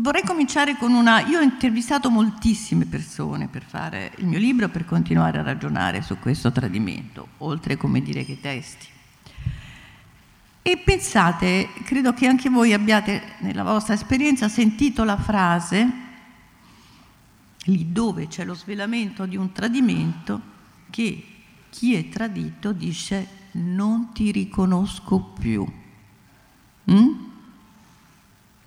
Vorrei 0.00 0.22
cominciare 0.24 0.78
con 0.78 0.94
una... 0.94 1.20
Io 1.26 1.40
ho 1.40 1.42
intervistato 1.42 2.08
moltissime 2.08 2.86
persone 2.86 3.48
per 3.48 3.62
fare 3.62 4.12
il 4.16 4.26
mio 4.26 4.38
libro, 4.38 4.70
per 4.70 4.86
continuare 4.86 5.38
a 5.38 5.42
ragionare 5.42 6.00
su 6.00 6.18
questo 6.18 6.50
tradimento, 6.50 7.28
oltre 7.38 7.76
come 7.76 8.00
dire 8.00 8.24
che 8.24 8.40
testi. 8.40 8.89
E 10.70 10.76
pensate, 10.76 11.70
credo 11.82 12.14
che 12.14 12.28
anche 12.28 12.48
voi 12.48 12.72
abbiate 12.72 13.34
nella 13.38 13.64
vostra 13.64 13.94
esperienza 13.94 14.48
sentito 14.48 15.02
la 15.02 15.16
frase, 15.16 15.90
lì 17.64 17.90
dove 17.90 18.28
c'è 18.28 18.44
lo 18.44 18.54
svelamento 18.54 19.26
di 19.26 19.34
un 19.34 19.50
tradimento, 19.50 20.40
che 20.90 21.26
chi 21.70 21.96
è 21.96 22.08
tradito 22.08 22.70
dice 22.70 23.48
non 23.54 24.12
ti 24.12 24.30
riconosco 24.30 25.18
più. 25.18 25.66
Mm? 26.88 27.08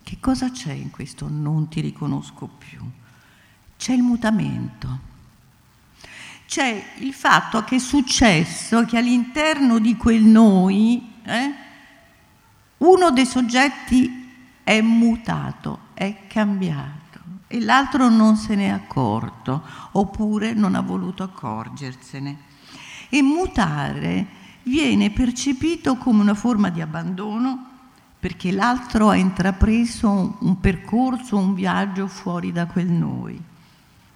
Che 0.02 0.16
cosa 0.20 0.50
c'è 0.50 0.72
in 0.72 0.90
questo 0.90 1.26
non 1.26 1.68
ti 1.68 1.80
riconosco 1.80 2.46
più? 2.58 2.80
C'è 3.78 3.94
il 3.94 4.02
mutamento. 4.02 4.98
C'è 6.44 6.96
il 6.98 7.14
fatto 7.14 7.64
che 7.64 7.76
è 7.76 7.78
successo 7.78 8.84
che 8.84 8.98
all'interno 8.98 9.78
di 9.78 9.96
quel 9.96 10.22
noi 10.22 11.12
eh, 11.22 11.63
uno 12.84 13.10
dei 13.10 13.26
soggetti 13.26 14.30
è 14.62 14.80
mutato, 14.80 15.78
è 15.94 16.26
cambiato 16.28 17.02
e 17.46 17.60
l'altro 17.60 18.08
non 18.08 18.36
se 18.36 18.54
n'è 18.54 18.68
accorto 18.68 19.62
oppure 19.92 20.52
non 20.52 20.74
ha 20.74 20.80
voluto 20.80 21.22
accorgersene. 21.22 22.52
E 23.08 23.22
mutare 23.22 24.26
viene 24.64 25.10
percepito 25.10 25.96
come 25.96 26.20
una 26.20 26.34
forma 26.34 26.68
di 26.68 26.80
abbandono 26.80 27.70
perché 28.18 28.50
l'altro 28.52 29.10
ha 29.10 29.16
intrapreso 29.16 30.36
un 30.40 30.60
percorso, 30.60 31.36
un 31.36 31.54
viaggio 31.54 32.06
fuori 32.06 32.52
da 32.52 32.66
quel 32.66 32.86
noi 32.86 33.40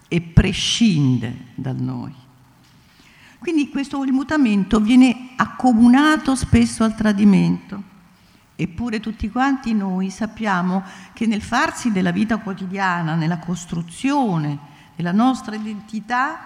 e 0.07 0.21
prescinde 0.21 1.45
dal 1.55 1.75
noi. 1.75 2.13
Quindi 3.37 3.69
questo 3.69 4.03
mutamento 4.03 4.79
viene 4.79 5.29
accomunato 5.37 6.35
spesso 6.35 6.83
al 6.83 6.95
tradimento 6.95 7.88
Eppure 8.61 8.99
tutti 8.99 9.29
quanti 9.29 9.73
noi 9.73 10.09
sappiamo 10.09 10.83
che 11.13 11.25
nel 11.25 11.41
farsi 11.41 11.93
della 11.93 12.11
vita 12.11 12.39
quotidiana, 12.39 13.15
nella 13.15 13.37
costruzione 13.37 14.59
della 14.97 15.13
nostra 15.13 15.55
identità 15.55 16.39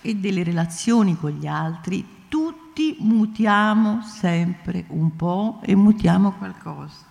e 0.00 0.14
delle 0.14 0.44
relazioni 0.44 1.14
con 1.14 1.32
gli 1.32 1.46
altri, 1.46 2.24
tutti 2.28 2.96
mutiamo 3.00 4.00
sempre 4.00 4.86
un 4.88 5.14
po' 5.14 5.60
e 5.62 5.74
mutiamo 5.74 6.32
qualcosa. 6.32 7.04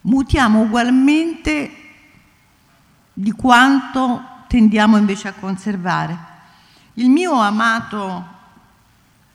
Mutiamo 0.00 0.62
ugualmente 0.62 1.70
di 3.12 3.32
quanto 3.32 4.22
tendiamo 4.48 4.96
invece 4.96 5.28
a 5.28 5.34
conservare. 5.34 6.16
Il 6.94 7.10
mio 7.10 7.34
amato 7.34 8.24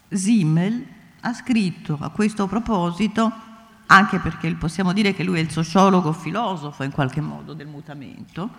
Simmel 0.10 0.92
ha 1.25 1.34
scritto 1.34 1.98
a 2.01 2.10
questo 2.10 2.48
proposito, 2.48 3.32
anche 3.86 4.20
perché 4.20 4.53
possiamo 4.56 4.92
dire 4.92 5.13
che 5.13 5.24
lui 5.24 5.38
è 5.38 5.42
il 5.42 5.51
sociologo 5.51 6.12
filosofo 6.12 6.84
in 6.84 6.92
qualche 6.92 7.22
modo 7.22 7.53
del 7.53 7.68
mutamento, 7.68 8.50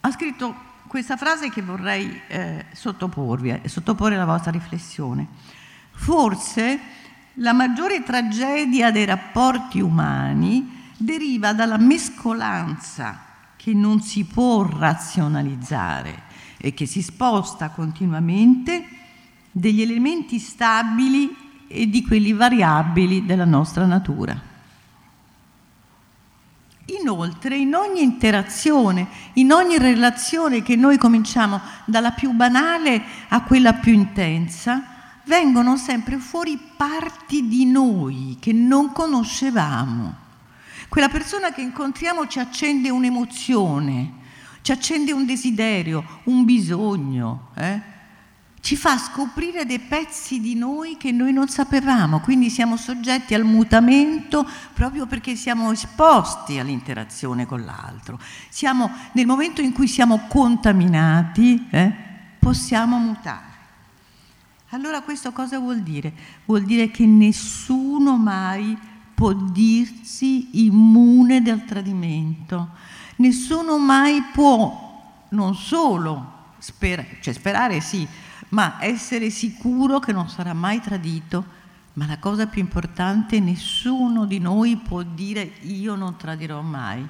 ha 0.00 0.10
scritto 0.10 0.72
questa 0.88 1.16
frase 1.16 1.50
che 1.50 1.62
vorrei 1.62 2.20
eh, 2.26 2.66
sottoporvi 2.72 3.60
e 3.62 3.68
sottoporre 3.68 4.16
alla 4.16 4.24
vostra 4.24 4.50
riflessione. 4.50 5.26
Forse 5.92 6.80
la 7.34 7.52
maggiore 7.52 8.02
tragedia 8.02 8.90
dei 8.90 9.04
rapporti 9.04 9.80
umani 9.80 10.90
deriva 10.96 11.52
dalla 11.52 11.78
mescolanza 11.78 13.20
che 13.54 13.72
non 13.72 14.00
si 14.00 14.24
può 14.24 14.66
razionalizzare 14.68 16.22
e 16.56 16.74
che 16.74 16.86
si 16.86 17.02
sposta 17.02 17.68
continuamente 17.70 19.02
degli 19.56 19.82
elementi 19.82 20.40
stabili 20.40 21.32
e 21.68 21.88
di 21.88 22.04
quelli 22.04 22.32
variabili 22.32 23.24
della 23.24 23.44
nostra 23.44 23.86
natura. 23.86 24.36
Inoltre, 27.00 27.56
in 27.56 27.72
ogni 27.74 28.02
interazione, 28.02 29.06
in 29.34 29.52
ogni 29.52 29.78
relazione 29.78 30.62
che 30.62 30.74
noi 30.74 30.98
cominciamo 30.98 31.60
dalla 31.86 32.10
più 32.10 32.32
banale 32.32 33.00
a 33.28 33.42
quella 33.44 33.74
più 33.74 33.92
intensa, 33.92 34.82
vengono 35.26 35.76
sempre 35.76 36.18
fuori 36.18 36.58
parti 36.76 37.46
di 37.46 37.64
noi 37.64 38.36
che 38.40 38.52
non 38.52 38.90
conoscevamo. 38.90 40.16
Quella 40.88 41.08
persona 41.08 41.52
che 41.52 41.62
incontriamo 41.62 42.26
ci 42.26 42.40
accende 42.40 42.90
un'emozione, 42.90 44.12
ci 44.62 44.72
accende 44.72 45.12
un 45.12 45.24
desiderio, 45.24 46.20
un 46.24 46.44
bisogno. 46.44 47.50
Eh? 47.54 47.92
Ci 48.64 48.76
fa 48.76 48.96
scoprire 48.96 49.66
dei 49.66 49.78
pezzi 49.78 50.40
di 50.40 50.54
noi 50.54 50.96
che 50.96 51.12
noi 51.12 51.34
non 51.34 51.48
sapevamo, 51.48 52.20
quindi 52.20 52.48
siamo 52.48 52.78
soggetti 52.78 53.34
al 53.34 53.44
mutamento 53.44 54.48
proprio 54.72 55.04
perché 55.04 55.36
siamo 55.36 55.70
esposti 55.70 56.58
all'interazione 56.58 57.44
con 57.44 57.62
l'altro. 57.62 58.18
Siamo, 58.48 58.90
nel 59.12 59.26
momento 59.26 59.60
in 59.60 59.74
cui 59.74 59.86
siamo 59.86 60.20
contaminati, 60.28 61.66
eh, 61.68 61.92
possiamo 62.38 62.96
mutare. 62.96 63.52
Allora 64.70 65.02
questo 65.02 65.30
cosa 65.32 65.58
vuol 65.58 65.80
dire? 65.80 66.10
Vuol 66.46 66.62
dire 66.62 66.90
che 66.90 67.04
nessuno 67.04 68.16
mai 68.16 68.78
può 69.12 69.34
dirsi 69.34 70.64
immune 70.64 71.42
dal 71.42 71.66
tradimento, 71.66 72.70
nessuno 73.16 73.76
mai 73.76 74.22
può 74.32 75.26
non 75.28 75.54
solo 75.54 76.32
sperare, 76.64 77.18
cioè 77.20 77.34
sperare 77.34 77.82
sì, 77.82 78.08
ma 78.54 78.76
essere 78.78 79.30
sicuro 79.30 79.98
che 79.98 80.12
non 80.12 80.28
sarà 80.28 80.54
mai 80.54 80.80
tradito. 80.80 81.62
Ma 81.94 82.06
la 82.06 82.18
cosa 82.18 82.46
più 82.46 82.60
importante, 82.60 83.38
nessuno 83.40 84.24
di 84.24 84.38
noi 84.38 84.76
può 84.76 85.02
dire 85.02 85.42
io 85.62 85.96
non 85.96 86.16
tradirò 86.16 86.60
mai. 86.60 87.06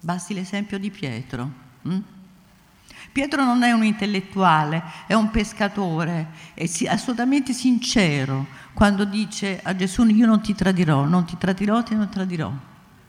Basti 0.00 0.34
l'esempio 0.34 0.78
di 0.78 0.90
Pietro. 0.90 1.50
Hm? 1.82 2.00
Pietro 3.10 3.44
non 3.44 3.62
è 3.62 3.70
un 3.70 3.84
intellettuale, 3.84 4.82
è 5.06 5.14
un 5.14 5.30
pescatore, 5.30 6.28
è 6.54 6.68
assolutamente 6.88 7.52
sincero 7.52 8.46
quando 8.72 9.04
dice 9.04 9.60
a 9.62 9.74
Gesù 9.76 10.04
io 10.06 10.26
non 10.26 10.40
ti 10.40 10.54
tradirò, 10.54 11.04
non 11.04 11.24
ti 11.24 11.36
tradirò, 11.38 11.82
ti 11.84 11.94
non 11.94 12.08
tradirò. 12.08 12.52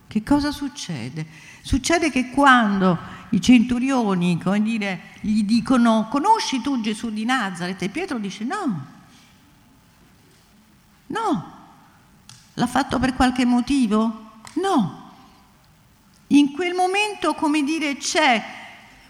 Che 0.08 0.24
cosa 0.24 0.52
succede? 0.52 1.26
Succede 1.62 2.10
che 2.10 2.30
quando 2.30 2.98
i 3.30 3.42
centurioni, 3.42 4.40
come 4.42 4.62
dire, 4.62 5.02
gli 5.22 5.44
dicono 5.44 6.08
conosci 6.10 6.62
tu 6.62 6.80
Gesù 6.80 7.10
di 7.10 7.26
Nazareth? 7.26 7.82
E 7.82 7.90
Pietro 7.90 8.18
dice 8.20 8.44
no, 8.44 8.86
no. 11.08 11.54
L'ha 12.54 12.68
fatto 12.68 13.00
per 13.00 13.16
qualche 13.16 13.44
motivo? 13.46 14.32
No. 14.54 15.12
In 16.28 16.54
quel 16.54 16.74
momento, 16.74 17.34
come 17.34 17.64
dire, 17.64 17.98
c'è 17.98 18.44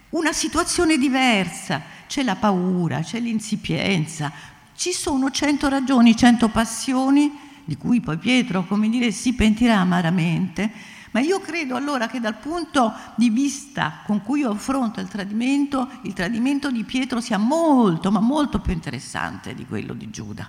una 0.09 0.33
situazione 0.33 0.97
diversa, 0.97 1.81
c'è 2.07 2.23
la 2.23 2.35
paura, 2.35 3.01
c'è 3.01 3.19
l'insipienza, 3.19 4.31
ci 4.75 4.91
sono 4.91 5.29
cento 5.29 5.69
ragioni, 5.69 6.15
cento 6.15 6.49
passioni, 6.49 7.44
di 7.65 7.75
cui 7.75 7.99
poi 7.99 8.17
Pietro, 8.17 8.65
come 8.65 8.89
dire, 8.89 9.11
si 9.11 9.33
pentirà 9.33 9.79
amaramente, 9.79 10.71
ma 11.11 11.19
io 11.19 11.39
credo 11.39 11.75
allora 11.75 12.07
che 12.07 12.19
dal 12.19 12.37
punto 12.37 12.93
di 13.15 13.29
vista 13.29 14.01
con 14.05 14.21
cui 14.21 14.41
io 14.41 14.51
affronto 14.51 14.99
il 14.99 15.07
tradimento, 15.07 15.89
il 16.03 16.13
tradimento 16.13 16.69
di 16.69 16.83
Pietro 16.83 17.21
sia 17.21 17.37
molto, 17.37 18.11
ma 18.11 18.19
molto 18.19 18.59
più 18.59 18.73
interessante 18.73 19.55
di 19.55 19.65
quello 19.65 19.93
di 19.93 20.09
Giuda, 20.09 20.47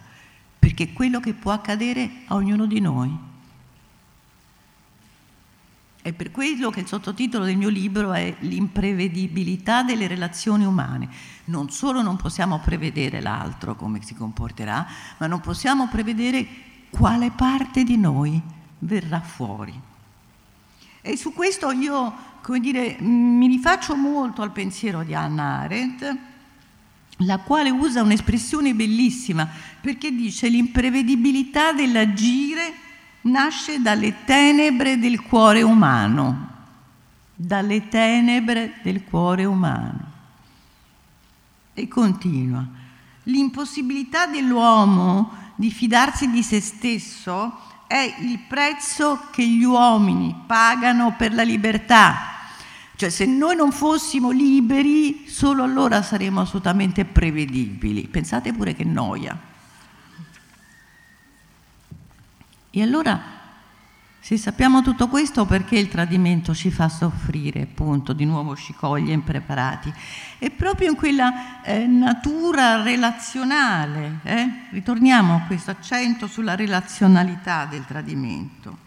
perché 0.59 0.85
è 0.85 0.93
quello 0.93 1.21
che 1.21 1.35
può 1.35 1.53
accadere 1.53 2.11
a 2.27 2.35
ognuno 2.35 2.67
di 2.67 2.81
noi. 2.81 3.17
È 6.03 6.13
per 6.13 6.31
quello 6.31 6.71
che 6.71 6.81
il 6.81 6.87
sottotitolo 6.87 7.45
del 7.45 7.57
mio 7.57 7.69
libro 7.69 8.13
è 8.13 8.37
L'imprevedibilità 8.41 9.83
delle 9.83 10.07
relazioni 10.07 10.65
umane. 10.65 11.09
Non 11.47 11.71
solo 11.71 12.01
non 12.01 12.17
possiamo 12.17 12.61
prevedere 12.61 13.21
l'altro 13.21 13.75
come 13.75 14.01
si 14.03 14.15
comporterà, 14.15 14.87
ma 15.19 15.27
non 15.27 15.41
possiamo 15.41 15.89
prevedere 15.89 16.47
quale 16.91 17.31
parte 17.31 17.85
di 17.85 17.97
noi 17.97 18.41
verrà 18.81 19.21
fuori. 19.21 19.79
E 21.01 21.17
su 21.17 21.33
questo 21.33 21.71
io, 21.71 22.13
come 22.43 22.61
dire, 22.61 22.97
mi 23.01 23.47
rifaccio 23.47 23.95
molto 23.95 24.43
al 24.43 24.51
pensiero 24.51 25.03
di 25.03 25.15
Anna 25.15 25.61
Arendt, 25.61 26.17
la 27.21 27.39
quale 27.39 27.71
usa 27.71 28.03
un'espressione 28.03 28.75
bellissima 28.75 29.49
perché 29.81 30.11
dice 30.11 30.49
l'imprevedibilità 30.49 31.73
dell'agire 31.73 32.75
nasce 33.23 33.81
dalle 33.81 34.25
tenebre 34.25 34.99
del 34.99 35.23
cuore 35.23 35.63
umano, 35.63 36.51
dalle 37.35 37.89
tenebre 37.89 38.75
del 38.83 39.05
cuore 39.05 39.45
umano. 39.45 40.13
E 41.73 41.89
continua, 41.89 42.67
l'impossibilità 43.25 44.27
dell'uomo 44.27 45.45
di 45.57 45.71
fidarsi 45.71 46.31
di 46.31 46.43
se 46.43 46.61
stesso 46.61 47.59
è 47.87 48.17
il 48.21 48.39
prezzo 48.41 49.29
che 49.31 49.47
gli 49.47 49.65
uomini 49.65 50.35
pagano 50.47 51.15
per 51.17 51.33
la 51.33 51.43
libertà. 51.43 52.35
Cioè 52.97 53.11
se 53.11 53.27
noi 53.27 53.57
non 53.57 53.73
fossimo 53.73 54.31
liberi, 54.31 55.27
solo 55.29 55.63
allora 55.63 56.03
saremmo 56.03 56.41
assolutamente 56.41 57.05
prevedibili. 57.05 58.07
Pensate 58.07 58.53
pure 58.53 58.75
che 58.75 58.85
noia. 58.85 59.39
E 62.71 62.83
allora 62.83 63.36
se 64.27 64.37
sappiamo 64.39 64.83
tutto 64.83 65.07
questo, 65.07 65.47
perché 65.47 65.79
il 65.79 65.89
tradimento 65.89 66.53
ci 66.53 66.73
fa 66.73 66.89
soffrire, 66.89 67.63
appunto, 67.63 68.13
di 68.13 68.25
nuovo 68.25 68.57
ci 68.57 68.75
coglie 68.75 69.13
impreparati? 69.13 69.95
È 70.37 70.51
proprio 70.51 70.91
in 70.91 70.97
quella 70.97 71.63
eh, 71.63 71.87
natura 71.87 72.83
relazionale, 72.83 74.19
eh? 74.25 74.49
ritorniamo 74.71 75.37
a 75.37 75.41
questo 75.47 75.71
accento 75.71 76.27
sulla 76.27 76.57
relazionalità 76.57 77.67
del 77.67 77.85
tradimento. 77.87 78.79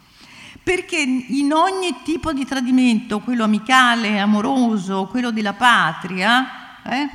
Perché 0.62 0.98
in 0.98 1.54
ogni 1.54 2.02
tipo 2.04 2.34
di 2.34 2.44
tradimento, 2.44 3.22
quello 3.22 3.46
amicale, 3.46 4.20
amoroso, 4.20 5.08
quello 5.08 5.32
della 5.32 5.54
patria, 5.54 6.82
eh, 6.84 7.10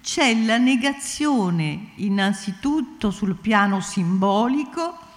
c'è 0.00 0.34
la 0.46 0.56
negazione 0.56 1.88
innanzitutto 1.96 3.10
sul 3.10 3.36
piano 3.36 3.82
simbolico, 3.82 5.08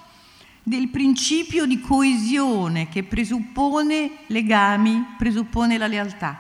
del 0.63 0.87
principio 0.87 1.65
di 1.65 1.81
coesione 1.81 2.87
che 2.87 3.03
presuppone 3.03 4.11
legami, 4.27 5.03
presuppone 5.17 5.77
la 5.77 5.87
lealtà, 5.87 6.37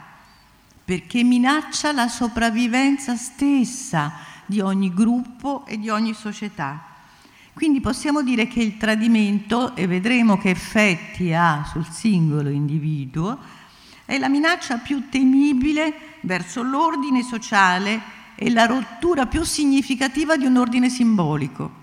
perché 0.85 1.23
minaccia 1.23 1.91
la 1.91 2.07
sopravvivenza 2.07 3.17
stessa 3.17 4.13
di 4.45 4.61
ogni 4.61 4.93
gruppo 4.93 5.65
e 5.65 5.77
di 5.77 5.89
ogni 5.89 6.13
società. 6.13 6.85
Quindi 7.53 7.81
possiamo 7.81 8.21
dire 8.21 8.47
che 8.47 8.61
il 8.61 8.77
tradimento, 8.77 9.75
e 9.75 9.87
vedremo 9.87 10.37
che 10.37 10.51
effetti 10.51 11.33
ha 11.33 11.65
sul 11.69 11.85
singolo 11.85 12.49
individuo, 12.49 13.37
è 14.05 14.17
la 14.17 14.29
minaccia 14.29 14.77
più 14.77 15.09
temibile 15.09 16.17
verso 16.21 16.63
l'ordine 16.63 17.23
sociale 17.23 18.01
e 18.35 18.49
la 18.49 18.65
rottura 18.65 19.25
più 19.25 19.43
significativa 19.43 20.37
di 20.37 20.45
un 20.45 20.57
ordine 20.57 20.89
simbolico 20.89 21.81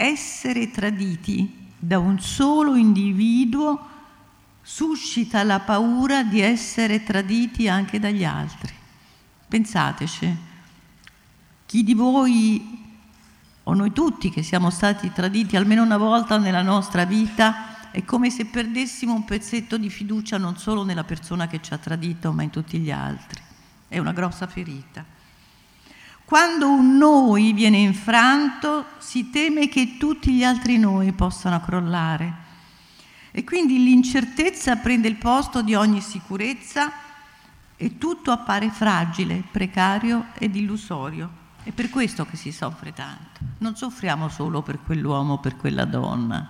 essere 0.00 0.70
traditi 0.70 1.68
da 1.78 1.98
un 1.98 2.18
solo 2.20 2.74
individuo 2.74 3.88
suscita 4.62 5.42
la 5.42 5.60
paura 5.60 6.22
di 6.22 6.40
essere 6.40 7.02
traditi 7.02 7.68
anche 7.68 7.98
dagli 7.98 8.24
altri. 8.24 8.72
Pensateci, 9.46 10.36
chi 11.66 11.84
di 11.84 11.92
voi, 11.92 12.82
o 13.64 13.74
noi 13.74 13.92
tutti 13.92 14.30
che 14.30 14.42
siamo 14.42 14.70
stati 14.70 15.12
traditi 15.12 15.56
almeno 15.56 15.82
una 15.82 15.98
volta 15.98 16.38
nella 16.38 16.62
nostra 16.62 17.04
vita, 17.04 17.90
è 17.90 18.02
come 18.04 18.30
se 18.30 18.46
perdessimo 18.46 19.12
un 19.12 19.24
pezzetto 19.26 19.76
di 19.76 19.90
fiducia 19.90 20.38
non 20.38 20.56
solo 20.56 20.82
nella 20.82 21.04
persona 21.04 21.46
che 21.46 21.60
ci 21.60 21.74
ha 21.74 21.78
tradito, 21.78 22.32
ma 22.32 22.42
in 22.42 22.50
tutti 22.50 22.78
gli 22.78 22.90
altri. 22.90 23.42
È 23.86 23.98
una 23.98 24.12
grossa 24.12 24.46
ferita. 24.46 25.04
Quando 26.30 26.70
un 26.70 26.96
noi 26.96 27.52
viene 27.52 27.78
infranto, 27.78 28.84
si 28.98 29.30
teme 29.30 29.66
che 29.66 29.96
tutti 29.96 30.30
gli 30.30 30.44
altri 30.44 30.78
noi 30.78 31.10
possano 31.10 31.60
crollare. 31.60 32.32
E 33.32 33.42
quindi 33.42 33.82
l'incertezza 33.82 34.76
prende 34.76 35.08
il 35.08 35.16
posto 35.16 35.60
di 35.60 35.74
ogni 35.74 36.00
sicurezza 36.00 36.92
e 37.74 37.98
tutto 37.98 38.30
appare 38.30 38.70
fragile, 38.70 39.42
precario 39.50 40.26
ed 40.34 40.54
illusorio. 40.54 41.28
È 41.64 41.72
per 41.72 41.90
questo 41.90 42.24
che 42.24 42.36
si 42.36 42.52
soffre 42.52 42.92
tanto. 42.92 43.40
Non 43.58 43.74
soffriamo 43.74 44.28
solo 44.28 44.62
per 44.62 44.78
quell'uomo 44.84 45.38
per 45.38 45.56
quella 45.56 45.84
donna. 45.84 46.48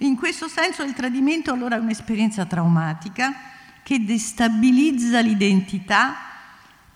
In 0.00 0.14
questo 0.14 0.46
senso 0.46 0.82
il 0.82 0.92
tradimento 0.92 1.54
allora 1.54 1.76
è 1.76 1.80
un'esperienza 1.80 2.44
traumatica 2.44 3.32
che 3.82 4.04
destabilizza 4.04 5.20
l'identità 5.20 6.31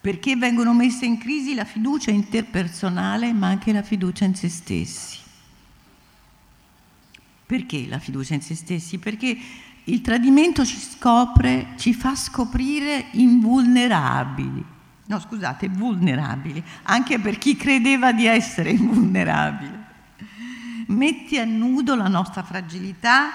perché 0.06 0.36
vengono 0.36 0.72
messe 0.72 1.04
in 1.04 1.18
crisi 1.18 1.52
la 1.52 1.64
fiducia 1.64 2.12
interpersonale 2.12 3.32
ma 3.32 3.48
anche 3.48 3.72
la 3.72 3.82
fiducia 3.82 4.24
in 4.24 4.36
se 4.36 4.48
stessi. 4.48 5.18
Perché 7.44 7.88
la 7.88 7.98
fiducia 7.98 8.34
in 8.34 8.40
se 8.40 8.54
stessi? 8.54 8.98
Perché 8.98 9.36
il 9.82 10.00
tradimento 10.02 10.64
ci 10.64 10.78
scopre, 10.78 11.70
ci 11.76 11.92
fa 11.92 12.14
scoprire 12.14 13.06
invulnerabili 13.14 14.64
no 15.06 15.20
scusate, 15.20 15.68
vulnerabili, 15.68 16.62
anche 16.84 17.18
per 17.18 17.38
chi 17.38 17.56
credeva 17.56 18.12
di 18.12 18.26
essere 18.26 18.70
invulnerabile. 18.70 19.84
Metti 20.86 21.36
a 21.38 21.44
nudo 21.44 21.96
la 21.96 22.08
nostra 22.08 22.44
fragilità 22.44 23.30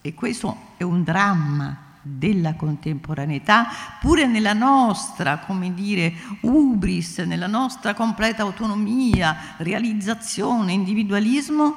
e 0.00 0.14
questo 0.14 0.72
è 0.78 0.82
un 0.82 1.02
dramma 1.02 1.83
della 2.06 2.54
contemporaneità, 2.54 3.66
pure 3.98 4.26
nella 4.26 4.52
nostra, 4.52 5.38
come 5.38 5.72
dire, 5.72 6.12
ubris, 6.42 7.18
nella 7.20 7.46
nostra 7.46 7.94
completa 7.94 8.42
autonomia, 8.42 9.54
realizzazione, 9.56 10.72
individualismo, 10.72 11.76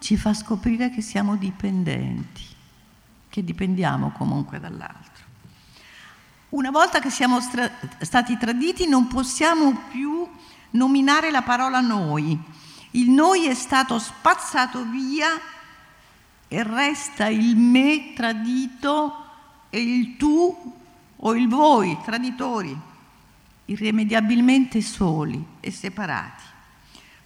ci 0.00 0.16
fa 0.16 0.34
scoprire 0.34 0.90
che 0.90 1.00
siamo 1.00 1.36
dipendenti, 1.36 2.42
che 3.28 3.44
dipendiamo 3.44 4.10
comunque 4.10 4.58
dall'altro. 4.58 5.26
Una 6.50 6.70
volta 6.70 6.98
che 6.98 7.10
siamo 7.10 7.40
stra- 7.40 7.70
stati 8.00 8.36
traditi 8.36 8.88
non 8.88 9.06
possiamo 9.06 9.82
più 9.90 10.26
nominare 10.70 11.30
la 11.30 11.42
parola 11.42 11.80
noi. 11.80 12.36
Il 12.92 13.10
noi 13.10 13.46
è 13.46 13.54
stato 13.54 13.98
spazzato 13.98 14.84
via 14.84 15.28
e 16.48 16.62
resta 16.64 17.26
il 17.26 17.56
me 17.56 18.12
tradito 18.14 19.26
e 19.70 19.80
il 19.80 20.16
tu 20.16 20.74
o 21.16 21.34
il 21.34 21.48
voi 21.48 21.98
traditori, 22.04 22.76
irrimediabilmente 23.66 24.80
soli 24.80 25.44
e 25.60 25.70
separati. 25.70 26.44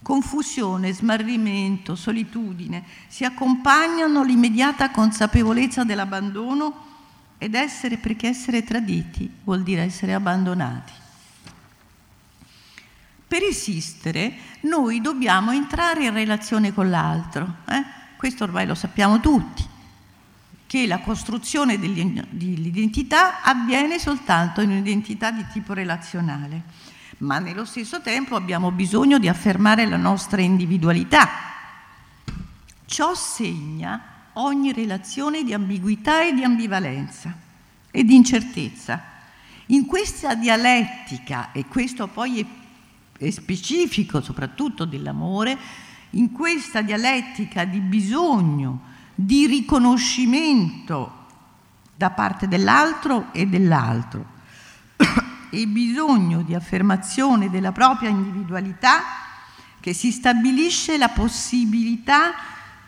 Confusione, 0.03 0.93
smarrimento, 0.93 1.95
solitudine 1.95 2.85
si 3.07 3.25
accompagnano 3.25 4.21
all'immediata 4.21 4.91
consapevolezza 4.91 5.85
dell'abbandono 5.85 6.91
ed 7.39 7.55
essere 7.55 7.99
perché 7.99 8.29
essere 8.29 8.65
traditi 8.65 9.31
vuol 9.45 9.63
dire 9.63 9.83
essere 9.83 10.15
abbandonati. 10.15 10.93
Per 13.29 13.43
esistere 13.43 14.35
noi 14.63 15.01
dobbiamo 15.01 15.53
entrare 15.53 16.05
in 16.05 16.13
relazione 16.13 16.75
con 16.75 16.91
l'altro, 16.91 17.57
eh? 17.69 17.83
questo 18.17 18.45
ormai 18.45 18.67
lo 18.67 18.75
sappiamo 18.75 19.21
tutti, 19.21 19.65
che 20.73 20.87
la 20.87 21.01
costruzione 21.01 21.79
dell'identità 21.79 23.43
avviene 23.43 23.99
soltanto 23.99 24.63
in 24.63 24.71
un'identità 24.71 25.31
di 25.31 25.45
tipo 25.53 25.75
relazionale, 25.75 26.63
ma 27.19 27.39
nello 27.39 27.67
stesso 27.67 28.01
tempo 28.01 28.37
abbiamo 28.37 28.71
bisogno 28.71 29.19
di 29.19 29.29
affermare 29.29 29.85
la 29.85 29.99
nostra 29.99 30.41
individualità. 30.41 31.29
Ciò 32.87 33.15
segna 33.15 34.01
ogni 34.33 34.73
relazione 34.73 35.45
di 35.45 35.53
ambiguità 35.53 36.23
e 36.23 36.33
di 36.33 36.43
ambivalenza 36.43 37.37
e 37.91 38.03
di 38.03 38.15
incertezza. 38.15 38.99
In 39.67 39.85
questa 39.85 40.35
dialettica, 40.35 41.53
e 41.53 41.67
questo 41.67 42.07
poi 42.07 42.41
è, 42.41 42.47
è 43.27 43.31
specifico 43.31 44.23
soprattutto 44.23 44.87
dell'amore, 44.87 45.59
in 46.13 46.33
questa 46.33 46.81
dialettica 46.81 47.67
di 47.67 47.79
bisogno, 47.81 48.89
di 49.25 49.47
riconoscimento 49.47 51.21
da 51.95 52.11
parte 52.11 52.49
dell'altro 52.49 53.33
e 53.33 53.47
dell'altro, 53.47 54.27
e 55.51 55.67
bisogno 55.67 56.43
di 56.43 56.55
affermazione 56.55 57.51
della 57.51 57.73
propria 57.73 58.09
individualità, 58.09 59.01
che 59.79 59.93
si 59.93 60.11
stabilisce 60.11 60.97
la 60.97 61.09
possibilità 61.09 62.33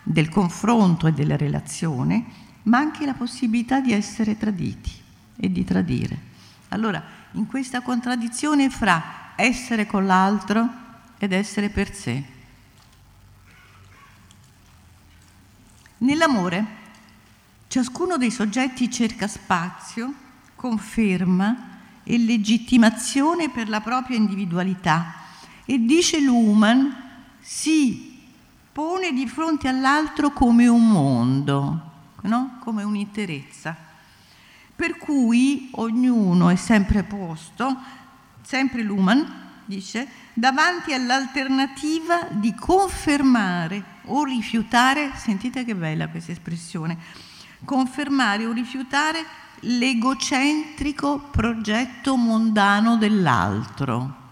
del 0.02 0.28
confronto 0.28 1.06
e 1.06 1.12
della 1.12 1.36
relazione, 1.36 2.24
ma 2.64 2.78
anche 2.78 3.04
la 3.04 3.14
possibilità 3.14 3.80
di 3.80 3.92
essere 3.92 4.36
traditi 4.36 4.90
e 5.36 5.50
di 5.50 5.64
tradire. 5.64 6.32
Allora, 6.68 7.02
in 7.32 7.46
questa 7.46 7.80
contraddizione 7.80 8.70
fra 8.70 9.32
essere 9.36 9.86
con 9.86 10.06
l'altro 10.06 10.68
ed 11.18 11.32
essere 11.32 11.68
per 11.68 11.94
sé. 11.94 12.33
Nell'amore 15.98 16.82
ciascuno 17.68 18.16
dei 18.16 18.30
soggetti 18.30 18.90
cerca 18.90 19.26
spazio, 19.26 20.12
conferma 20.54 21.72
e 22.04 22.18
legittimazione 22.18 23.50
per 23.50 23.68
la 23.68 23.80
propria 23.80 24.16
individualità 24.16 25.14
e 25.64 25.78
dice 25.84 26.20
Luhmann, 26.20 26.90
sì, 27.40 28.20
pone 28.70 29.12
di 29.12 29.26
fronte 29.26 29.68
all'altro 29.68 30.30
come 30.30 30.66
un 30.66 30.88
mondo, 30.88 31.90
no? 32.22 32.58
come 32.60 32.82
un'interezza. 32.82 33.74
Per 34.76 34.98
cui 34.98 35.70
ognuno 35.72 36.50
è 36.50 36.56
sempre 36.56 37.02
posto, 37.02 37.76
sempre 38.42 38.82
Luhmann 38.82 39.22
dice, 39.64 40.06
davanti 40.34 40.92
all'alternativa 40.92 42.28
di 42.30 42.54
confermare 42.54 43.92
o 44.06 44.24
rifiutare, 44.24 45.12
sentite 45.16 45.64
che 45.64 45.74
bella 45.74 46.08
questa 46.08 46.32
espressione, 46.32 46.96
confermare 47.64 48.46
o 48.46 48.52
rifiutare 48.52 49.24
l'egocentrico 49.60 51.28
progetto 51.30 52.16
mondano 52.16 52.96
dell'altro. 52.96 54.22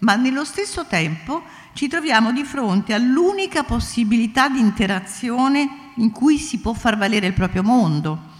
Ma 0.00 0.16
nello 0.16 0.44
stesso 0.44 0.84
tempo 0.86 1.42
ci 1.72 1.88
troviamo 1.88 2.30
di 2.30 2.44
fronte 2.44 2.92
all'unica 2.92 3.64
possibilità 3.64 4.48
di 4.48 4.60
interazione 4.60 5.92
in 5.96 6.10
cui 6.10 6.38
si 6.38 6.58
può 6.58 6.72
far 6.72 6.96
valere 6.96 7.26
il 7.26 7.32
proprio 7.32 7.62
mondo. 7.62 8.32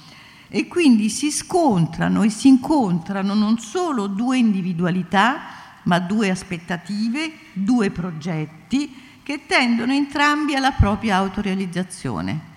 E 0.49 0.69
quindi 0.69 1.09
si 1.09 1.33
scontrano 1.33 2.23
e 2.23 2.29
si 2.29 2.49
incontrano 2.49 3.35
non 3.35 3.59
solo 3.59 4.07
due 4.07 4.39
individualità, 4.39 5.41
ma 5.85 5.99
due 5.99 6.31
aspettative, 6.31 7.33
due 7.53 7.91
progetti 7.91 9.03
che 9.25 9.47
tendono 9.47 9.93
entrambi 9.93 10.55
alla 10.55 10.71
propria 10.71 11.17
autorealizzazione. 11.17 12.53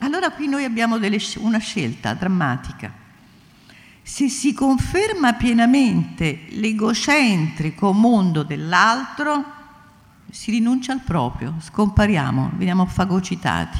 Allora 0.00 0.30
qui 0.32 0.46
noi 0.46 0.64
abbiamo 0.64 0.98
delle, 0.98 1.18
una 1.38 1.58
scelta 1.58 2.12
drammatica 2.12 3.04
se 4.06 4.28
si 4.28 4.52
conferma 4.52 5.32
pienamente 5.32 6.46
l'egocentrico 6.50 7.92
mondo 7.92 8.44
dell'altro, 8.44 9.44
si 10.30 10.52
rinuncia 10.52 10.92
al 10.92 11.00
proprio, 11.00 11.56
scompariamo, 11.58 12.52
veniamo 12.54 12.86
fagocitati. 12.86 13.78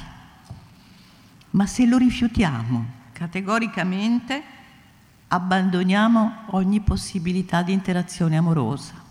Ma 1.51 1.65
se 1.67 1.87
lo 1.87 1.97
rifiutiamo 1.97 2.87
categoricamente, 3.13 4.43
abbandoniamo 5.29 6.47
ogni 6.47 6.81
possibilità 6.81 7.63
di 7.63 7.73
interazione 7.73 8.37
amorosa. 8.37 9.06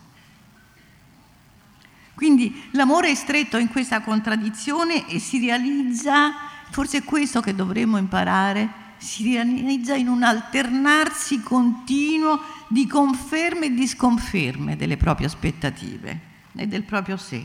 Quindi 2.15 2.69
l'amore 2.71 3.09
è 3.09 3.15
stretto 3.15 3.57
in 3.57 3.67
questa 3.67 4.01
contraddizione 4.01 5.07
e 5.07 5.19
si 5.19 5.37
realizza, 5.39 6.33
forse 6.71 6.99
è 6.99 7.03
questo 7.03 7.41
che 7.41 7.53
dovremmo 7.53 7.97
imparare, 7.97 8.83
si 8.97 9.33
realizza 9.33 9.95
in 9.95 10.07
un 10.07 10.23
alternarsi 10.23 11.41
continuo 11.41 12.39
di 12.69 12.87
conferme 12.87 13.65
e 13.65 13.73
di 13.73 13.85
sconferme 13.85 14.77
delle 14.77 14.95
proprie 14.95 15.27
aspettative 15.27 16.19
e 16.55 16.67
del 16.67 16.83
proprio 16.83 17.17
sé. 17.17 17.43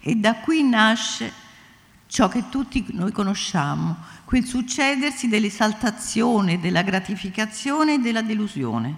E 0.00 0.14
da 0.14 0.36
qui 0.36 0.62
nasce 0.62 1.30
ciò 2.06 2.28
che 2.28 2.48
tutti 2.48 2.84
noi 2.92 3.12
conosciamo, 3.12 3.96
quel 4.24 4.46
succedersi 4.46 5.28
dell'esaltazione, 5.28 6.58
della 6.58 6.82
gratificazione 6.82 7.94
e 7.94 7.98
della 7.98 8.22
delusione, 8.22 8.96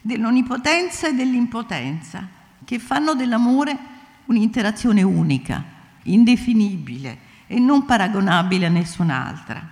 dell'onnipotenza 0.00 1.08
e 1.08 1.14
dell'impotenza, 1.14 2.37
che 2.68 2.78
fanno 2.78 3.14
dell'amore 3.14 3.78
un'interazione 4.26 5.00
unica, 5.02 5.64
indefinibile 6.02 7.18
e 7.46 7.58
non 7.58 7.86
paragonabile 7.86 8.66
a 8.66 8.68
nessun'altra, 8.68 9.66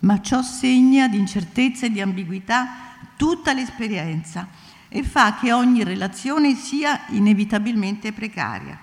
ma 0.00 0.20
ciò 0.20 0.42
segna 0.42 1.06
di 1.06 1.16
incertezza 1.16 1.86
e 1.86 1.92
di 1.92 2.00
ambiguità 2.00 2.96
tutta 3.16 3.52
l'esperienza 3.52 4.48
e 4.88 5.04
fa 5.04 5.36
che 5.36 5.52
ogni 5.52 5.84
relazione 5.84 6.56
sia 6.56 7.02
inevitabilmente 7.10 8.10
precaria, 8.10 8.76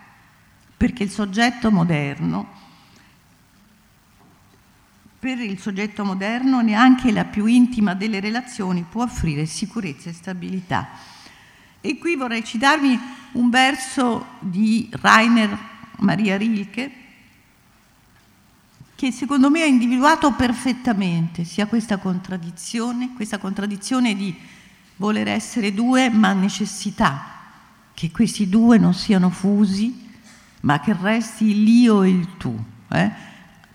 perché 0.77 1.03
il 1.03 1.11
soggetto 1.11 1.71
moderno, 1.71 2.47
per 5.19 5.39
il 5.39 5.59
soggetto 5.59 6.05
moderno 6.05 6.61
neanche 6.61 7.11
la 7.11 7.25
più 7.25 7.47
intima 7.47 7.95
delle 7.95 8.21
relazioni 8.21 8.85
può 8.89 9.03
offrire 9.03 9.45
sicurezza 9.45 10.09
e 10.09 10.13
stabilità. 10.13 11.10
E 11.81 11.97
qui 11.97 12.15
vorrei 12.15 12.43
citarvi 12.43 12.97
un 13.33 13.49
verso 13.49 14.25
di 14.39 14.87
Rainer 14.91 15.57
Maria 15.97 16.37
Rilke, 16.37 16.91
che 18.95 19.11
secondo 19.11 19.49
me 19.49 19.63
ha 19.63 19.65
individuato 19.65 20.31
perfettamente 20.33 21.43
sia 21.43 21.65
questa 21.65 21.97
contraddizione, 21.97 23.13
questa 23.15 23.39
contraddizione 23.39 24.15
di 24.15 24.35
voler 24.97 25.27
essere 25.27 25.73
due 25.73 26.11
ma 26.11 26.33
necessità, 26.33 27.39
che 27.95 28.11
questi 28.11 28.47
due 28.47 28.77
non 28.77 28.93
siano 28.93 29.31
fusi, 29.31 30.09
ma 30.61 30.79
che 30.79 30.95
resti 30.99 31.63
l'io 31.63 32.03
e 32.03 32.09
il 32.09 32.37
tu, 32.37 32.55
eh? 32.89 33.11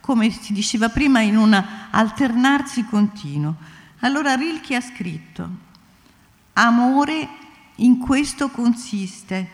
come 0.01 0.31
si 0.31 0.53
diceva 0.53 0.89
prima 0.91 1.21
in 1.21 1.37
un 1.37 1.61
alternarsi 1.91 2.85
continuo. 2.85 3.57
Allora 4.01 4.37
Rilke 4.37 4.77
ha 4.77 4.81
scritto, 4.81 5.49
amore 6.53 7.29
in 7.77 7.99
questo 7.99 8.49
consiste 8.49 9.51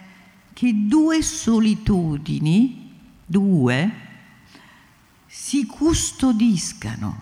che 0.52 0.87
due 0.87 1.22
solitudini, 1.22 2.90
due, 3.24 3.90
si 5.26 5.66
custodiscano, 5.66 7.20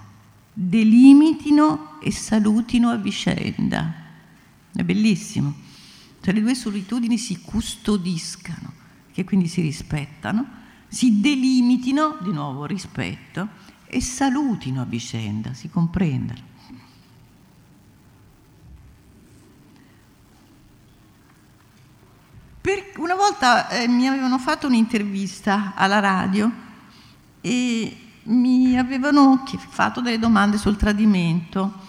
delimitino 0.53 2.01
e 2.01 2.11
salutino 2.11 2.91
a 2.91 2.97
vicenda. 2.97 3.95
È 4.73 4.83
bellissimo. 4.83 5.55
Cioè 6.21 6.35
le 6.35 6.43
due 6.43 6.55
solitudini 6.55 7.17
si 7.17 7.41
custodiscano, 7.41 8.73
che 9.13 9.25
quindi 9.25 9.49
si 9.49 9.63
rispettano, 9.63 10.47
si 10.89 11.21
delimitino, 11.21 12.19
di 12.21 12.33
nuovo 12.33 12.67
rispetto, 12.67 13.49
e 13.87 14.01
salutino 14.01 14.83
a 14.83 14.85
vicenda, 14.85 15.55
si 15.55 15.71
comprendano. 15.71 16.50
Per, 22.61 22.93
una 22.99 23.15
volta 23.15 23.69
eh, 23.69 23.89
mi 23.89 24.07
avevano 24.07 24.39
fatto 24.39 24.67
un'intervista 24.67 25.73
alla 25.75 25.99
radio 25.99 26.51
e 27.41 27.97
mi 28.25 28.79
avevano 28.79 29.45
fatto 29.71 30.03
delle 30.03 30.19
domande 30.19 30.59
sul 30.59 30.77
tradimento 30.77 31.89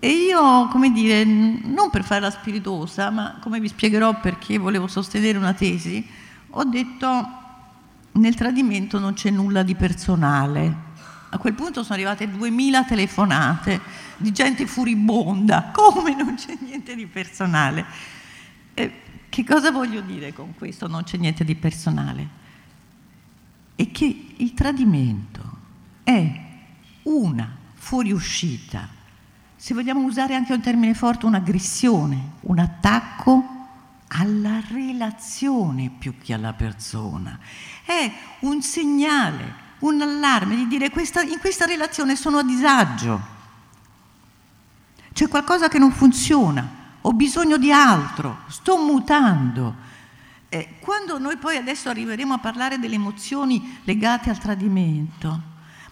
e 0.00 0.10
io, 0.10 0.68
come 0.68 0.92
dire, 0.92 1.24
non 1.24 1.90
per 1.90 2.04
fare 2.04 2.20
la 2.20 2.30
spiritosa, 2.30 3.10
ma 3.10 3.38
come 3.40 3.58
vi 3.58 3.66
spiegherò 3.66 4.20
perché 4.20 4.56
volevo 4.56 4.86
sostenere 4.86 5.36
una 5.36 5.54
tesi, 5.54 6.06
ho 6.50 6.62
detto 6.62 7.28
nel 8.12 8.36
tradimento 8.36 9.00
non 9.00 9.14
c'è 9.14 9.30
nulla 9.30 9.64
di 9.64 9.74
personale. 9.74 10.86
A 11.30 11.38
quel 11.38 11.54
punto 11.54 11.82
sono 11.82 11.94
arrivate 11.94 12.30
2000 12.30 12.84
telefonate 12.84 13.80
di 14.16 14.30
gente 14.30 14.68
furibonda, 14.68 15.70
come 15.72 16.14
non 16.14 16.36
c'è 16.36 16.56
niente 16.60 16.94
di 16.94 17.06
personale. 17.06 17.84
E 18.74 19.02
che 19.28 19.44
cosa 19.44 19.70
voglio 19.70 20.00
dire 20.00 20.32
con 20.32 20.54
questo? 20.54 20.86
Non 20.86 21.04
c'è 21.04 21.16
niente 21.16 21.44
di 21.44 21.54
personale 21.54 22.46
è 23.78 23.92
che 23.92 24.34
il 24.38 24.54
tradimento 24.54 25.40
è 26.02 26.40
una 27.04 27.48
fuoriuscita, 27.74 28.88
se 29.54 29.72
vogliamo 29.72 30.00
usare 30.00 30.34
anche 30.34 30.52
un 30.52 30.60
termine 30.60 30.94
forte, 30.94 31.26
un'aggressione, 31.26 32.30
un 32.40 32.58
attacco 32.58 33.44
alla 34.08 34.60
relazione 34.68 35.92
più 35.96 36.18
che 36.18 36.34
alla 36.34 36.54
persona. 36.54 37.38
È 37.84 38.12
un 38.40 38.60
segnale, 38.62 39.54
un 39.80 40.00
allarme 40.00 40.56
di 40.56 40.66
dire 40.66 40.90
questa, 40.90 41.22
in 41.22 41.38
questa 41.38 41.64
relazione 41.64 42.16
sono 42.16 42.38
a 42.38 42.42
disagio, 42.42 43.36
c'è 45.12 45.28
qualcosa 45.28 45.68
che 45.68 45.78
non 45.78 45.92
funziona, 45.92 46.68
ho 47.08 47.12
bisogno 47.14 47.56
di 47.56 47.72
altro, 47.72 48.40
sto 48.48 48.76
mutando. 48.76 49.86
Eh, 50.50 50.74
quando 50.78 51.18
noi 51.18 51.38
poi 51.38 51.56
adesso 51.56 51.88
arriveremo 51.88 52.34
a 52.34 52.38
parlare 52.38 52.78
delle 52.78 52.96
emozioni 52.96 53.78
legate 53.84 54.28
al 54.28 54.38
tradimento, 54.38 55.40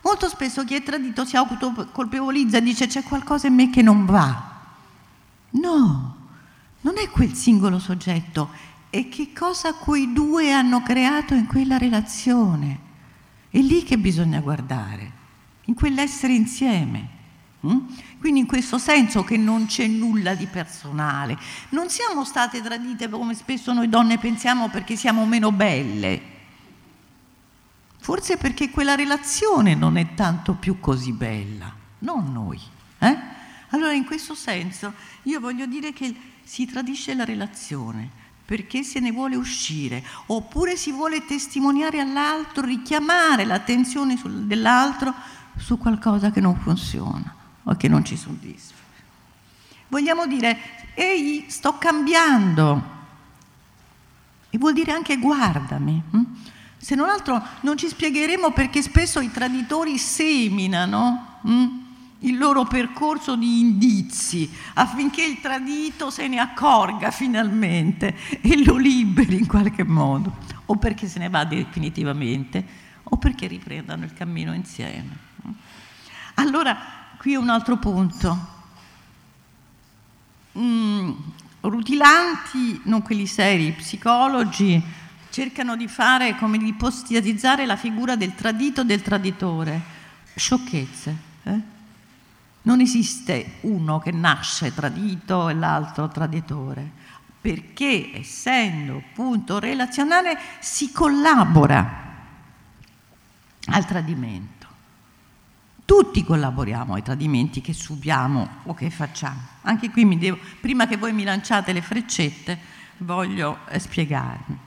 molto 0.02 0.28
spesso 0.28 0.62
chi 0.64 0.74
è 0.74 0.82
tradito 0.82 1.24
si 1.24 1.34
autocolpevolizza 1.36 2.58
e 2.58 2.62
dice 2.62 2.86
c'è 2.86 3.02
qualcosa 3.02 3.46
in 3.46 3.54
me 3.54 3.70
che 3.70 3.80
non 3.80 4.04
va. 4.04 4.56
No, 5.52 6.16
non 6.82 6.98
è 6.98 7.08
quel 7.08 7.32
singolo 7.32 7.78
soggetto, 7.78 8.50
è 8.90 9.08
che 9.08 9.32
cosa 9.32 9.72
quei 9.72 10.12
due 10.12 10.52
hanno 10.52 10.82
creato 10.82 11.32
in 11.32 11.46
quella 11.46 11.78
relazione. 11.78 12.78
È 13.48 13.58
lì 13.58 13.82
che 13.84 13.96
bisogna 13.96 14.40
guardare, 14.40 15.12
in 15.64 15.74
quell'essere 15.74 16.34
insieme. 16.34 17.08
Mm? 17.66 17.78
Quindi 18.26 18.42
in 18.42 18.50
questo 18.50 18.78
senso 18.78 19.22
che 19.22 19.36
non 19.36 19.66
c'è 19.66 19.86
nulla 19.86 20.34
di 20.34 20.46
personale. 20.46 21.38
Non 21.68 21.88
siamo 21.88 22.24
state 22.24 22.60
tradite 22.60 23.08
come 23.08 23.34
spesso 23.34 23.72
noi 23.72 23.88
donne 23.88 24.18
pensiamo 24.18 24.68
perché 24.68 24.96
siamo 24.96 25.24
meno 25.26 25.52
belle. 25.52 26.20
Forse 28.00 28.36
perché 28.36 28.70
quella 28.70 28.96
relazione 28.96 29.76
non 29.76 29.96
è 29.96 30.14
tanto 30.14 30.54
più 30.54 30.80
così 30.80 31.12
bella, 31.12 31.72
non 32.00 32.32
noi. 32.32 32.60
Eh? 32.98 33.16
Allora 33.68 33.92
in 33.92 34.04
questo 34.04 34.34
senso 34.34 34.92
io 35.22 35.38
voglio 35.38 35.66
dire 35.66 35.92
che 35.92 36.12
si 36.42 36.66
tradisce 36.66 37.14
la 37.14 37.24
relazione 37.24 38.10
perché 38.44 38.82
se 38.82 38.98
ne 38.98 39.12
vuole 39.12 39.36
uscire, 39.36 40.02
oppure 40.26 40.76
si 40.76 40.90
vuole 40.90 41.24
testimoniare 41.24 42.00
all'altro, 42.00 42.66
richiamare 42.66 43.44
l'attenzione 43.44 44.20
dell'altro 44.24 45.14
su 45.56 45.78
qualcosa 45.78 46.32
che 46.32 46.40
non 46.40 46.56
funziona 46.56 47.35
o 47.68 47.76
che 47.76 47.88
non 47.88 48.04
ci 48.04 48.16
soddisfa. 48.16 48.74
Vogliamo 49.88 50.26
dire, 50.26 50.58
ehi, 50.94 51.44
sto 51.48 51.78
cambiando. 51.78 52.94
E 54.50 54.58
vuol 54.58 54.72
dire 54.72 54.92
anche 54.92 55.18
guardami. 55.18 56.02
Hm? 56.10 56.22
Se 56.76 56.94
non 56.94 57.08
altro 57.08 57.42
non 57.62 57.76
ci 57.76 57.88
spiegheremo 57.88 58.52
perché 58.52 58.82
spesso 58.82 59.20
i 59.20 59.30
traditori 59.30 59.98
seminano 59.98 61.38
hm, 61.42 61.84
il 62.20 62.38
loro 62.38 62.64
percorso 62.64 63.36
di 63.36 63.60
indizi 63.60 64.50
affinché 64.74 65.24
il 65.24 65.40
tradito 65.40 66.10
se 66.10 66.28
ne 66.28 66.38
accorga 66.38 67.10
finalmente 67.10 68.14
e 68.40 68.62
lo 68.64 68.76
liberi 68.76 69.36
in 69.36 69.46
qualche 69.46 69.84
modo, 69.84 70.36
o 70.66 70.76
perché 70.76 71.08
se 71.08 71.18
ne 71.18 71.28
va 71.28 71.44
definitivamente, 71.44 72.64
o 73.02 73.16
perché 73.16 73.46
riprendano 73.46 74.04
il 74.04 74.12
cammino 74.12 74.54
insieme. 74.54 75.24
Allora, 76.34 76.95
qui 77.26 77.34
un 77.34 77.48
altro 77.48 77.76
punto. 77.76 78.46
Mm, 80.56 81.10
rutilanti, 81.62 82.82
non 82.84 83.02
quelli 83.02 83.26
seri, 83.26 83.72
psicologi 83.72 84.80
cercano 85.30 85.74
di 85.74 85.88
fare, 85.88 86.36
come 86.36 86.56
di 86.56 86.68
ipostiatizzare 86.68 87.66
la 87.66 87.74
figura 87.74 88.14
del 88.14 88.36
tradito 88.36 88.82
e 88.82 88.84
del 88.84 89.02
traditore. 89.02 89.80
Sciocchezze. 90.36 91.16
Eh? 91.42 91.60
Non 92.62 92.80
esiste 92.80 93.54
uno 93.62 93.98
che 93.98 94.12
nasce 94.12 94.72
tradito 94.72 95.48
e 95.48 95.54
l'altro 95.54 96.06
traditore, 96.06 96.88
perché 97.40 98.12
essendo 98.14 99.02
punto 99.12 99.58
relazionale 99.58 100.38
si 100.60 100.92
collabora 100.92 102.04
al 103.64 103.84
tradimento. 103.84 104.55
Tutti 105.86 106.24
collaboriamo 106.24 106.94
ai 106.94 107.02
tradimenti 107.02 107.60
che 107.60 107.72
subiamo 107.72 108.48
o 108.64 108.74
che 108.74 108.90
facciamo. 108.90 109.40
Anche 109.62 109.88
qui 109.88 110.04
mi 110.04 110.18
devo, 110.18 110.36
prima 110.60 110.88
che 110.88 110.96
voi 110.96 111.12
mi 111.12 111.22
lanciate 111.22 111.72
le 111.72 111.80
freccette, 111.80 112.58
voglio 112.98 113.60
eh, 113.68 113.78
spiegarmi. 113.78 114.58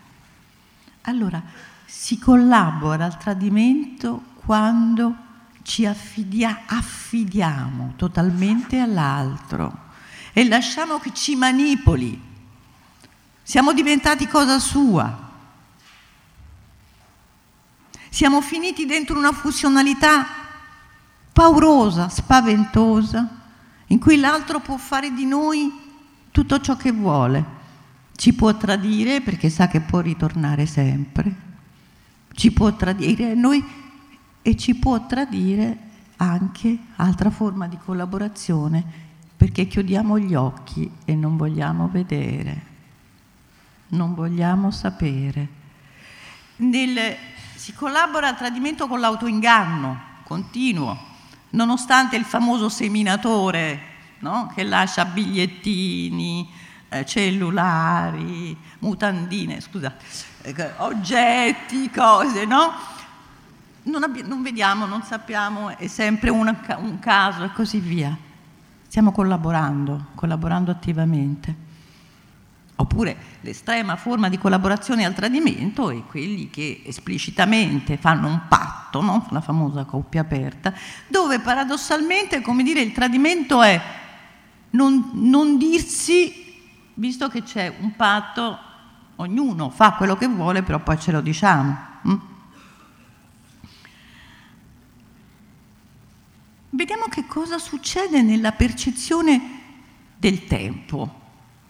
Allora, 1.01 1.43
si 1.85 2.17
collabora 2.17 3.03
al 3.03 3.17
tradimento 3.17 4.23
quando 4.45 5.13
ci 5.63 5.85
affidia, 5.85 6.61
affidiamo 6.65 7.95
totalmente 7.97 8.79
all'altro 8.79 9.87
e 10.31 10.47
lasciamo 10.47 10.99
che 10.99 11.13
ci 11.13 11.35
manipoli. 11.35 12.27
Siamo 13.43 13.73
diventati 13.73 14.25
cosa 14.25 14.57
sua. 14.57 15.27
Siamo 18.07 18.39
finiti 18.39 18.85
dentro 18.85 19.17
una 19.17 19.33
funzionalità 19.33 20.39
paurosa, 21.31 22.09
spaventosa, 22.09 23.27
in 23.87 23.99
cui 23.99 24.19
l'altro 24.19 24.59
può 24.59 24.77
fare 24.77 25.11
di 25.11 25.25
noi 25.25 25.71
tutto 26.31 26.59
ciò 26.59 26.75
che 26.75 26.91
vuole. 26.91 27.57
Ci 28.15 28.33
può 28.33 28.55
tradire 28.55 29.21
perché 29.21 29.49
sa 29.49 29.67
che 29.67 29.81
può 29.81 29.99
ritornare 29.99 30.65
sempre. 30.65 31.47
ci 32.33 32.51
può 32.53 32.73
tradire 32.73 33.33
noi 33.33 33.61
e 34.41 34.55
ci 34.55 34.75
può 34.75 35.05
tradire 35.05 35.77
anche 36.17 36.77
altra 36.95 37.29
forma 37.29 37.67
di 37.67 37.77
collaborazione 37.77 38.83
perché 39.35 39.67
chiudiamo 39.67 40.17
gli 40.19 40.35
occhi 40.35 40.89
e 41.05 41.15
non 41.15 41.35
vogliamo 41.37 41.89
vedere, 41.89 42.61
non 43.89 44.13
vogliamo 44.13 44.69
sapere. 44.71 45.47
Nel, 46.57 47.15
si 47.55 47.73
collabora 47.73 48.27
al 48.27 48.37
tradimento 48.37 48.87
con 48.87 48.99
l'autoinganno 48.99 50.07
continuo, 50.23 50.97
nonostante 51.51 52.15
il 52.15 52.25
famoso 52.25 52.69
seminatore 52.69 53.81
no? 54.19 54.51
che 54.53 54.63
lascia 54.63 55.05
bigliettini, 55.05 56.49
eh, 56.89 57.05
cellulari, 57.05 58.55
mutandine, 58.79 59.61
scusate, 59.61 60.05
eh, 60.41 60.73
oggetti, 60.77 61.89
cose, 61.89 62.45
no? 62.45 62.71
Non, 63.83 64.03
abbi- 64.03 64.23
non, 64.27 64.41
vediamo, 64.41 64.85
non 64.85 65.03
sappiamo, 65.03 65.75
è 65.77 65.87
sempre 65.87 66.29
un, 66.29 66.55
un 66.77 66.99
caso 66.99 67.43
e 67.43 67.51
così 67.53 67.79
via. 67.79 68.15
Stiamo 68.87 69.11
collaborando, 69.11 70.07
collaborando 70.15 70.71
attivamente. 70.71 71.67
Oppure 72.81 73.17
l'estrema 73.41 73.97
forma 73.97 74.29
di 74.29 74.37
collaborazione 74.37 75.03
al 75.03 75.13
tradimento 75.13 75.89
è 75.89 76.01
quelli 76.05 76.49
che 76.49 76.81
esplicitamente 76.85 77.97
fanno 77.97 78.27
un 78.27 78.47
patto, 78.47 79.01
no? 79.01 79.27
la 79.31 79.41
famosa 79.41 79.83
coppia 79.83 80.21
aperta, 80.21 80.73
dove 81.09 81.41
paradossalmente, 81.41 82.39
come 82.41 82.63
dire, 82.63 82.79
il 82.79 82.93
tradimento 82.93 83.61
è 83.61 83.81
non, 84.71 85.09
non 85.13 85.57
dirsi, 85.57 86.55
visto 86.93 87.27
che 87.27 87.43
c'è 87.43 87.75
un 87.81 87.97
patto, 87.97 88.57
ognuno 89.17 89.69
fa 89.69 89.95
quello 89.95 90.15
che 90.15 90.27
vuole, 90.27 90.63
però 90.63 90.79
poi 90.79 90.97
ce 90.97 91.11
lo 91.11 91.19
diciamo. 91.19 91.77
Hm? 92.03 92.17
Vediamo 96.69 97.07
che 97.09 97.25
cosa 97.25 97.57
succede 97.57 98.21
nella 98.21 98.53
percezione 98.53 99.41
del 100.15 100.47
tempo 100.47 101.27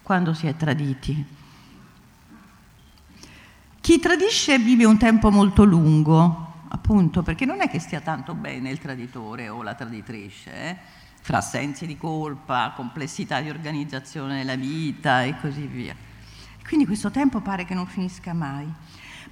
quando 0.09 0.33
si 0.33 0.47
è 0.47 0.55
traditi. 0.55 1.23
Chi 3.79 3.99
tradisce 3.99 4.57
vive 4.57 4.83
un 4.83 4.97
tempo 4.97 5.29
molto 5.29 5.63
lungo, 5.63 6.63
appunto, 6.69 7.21
perché 7.21 7.45
non 7.45 7.61
è 7.61 7.69
che 7.69 7.77
stia 7.77 8.01
tanto 8.01 8.33
bene 8.33 8.71
il 8.71 8.79
traditore 8.79 9.49
o 9.49 9.61
la 9.61 9.75
traditrice, 9.75 10.51
eh? 10.51 10.77
fra 11.21 11.41
sensi 11.41 11.85
di 11.85 11.95
colpa, 11.95 12.73
complessità 12.75 13.39
di 13.39 13.51
organizzazione 13.51 14.37
della 14.37 14.55
vita 14.55 15.21
e 15.21 15.39
così 15.39 15.67
via. 15.67 15.95
Quindi 16.65 16.87
questo 16.87 17.11
tempo 17.11 17.41
pare 17.41 17.65
che 17.65 17.75
non 17.75 17.85
finisca 17.85 18.33
mai. 18.33 18.67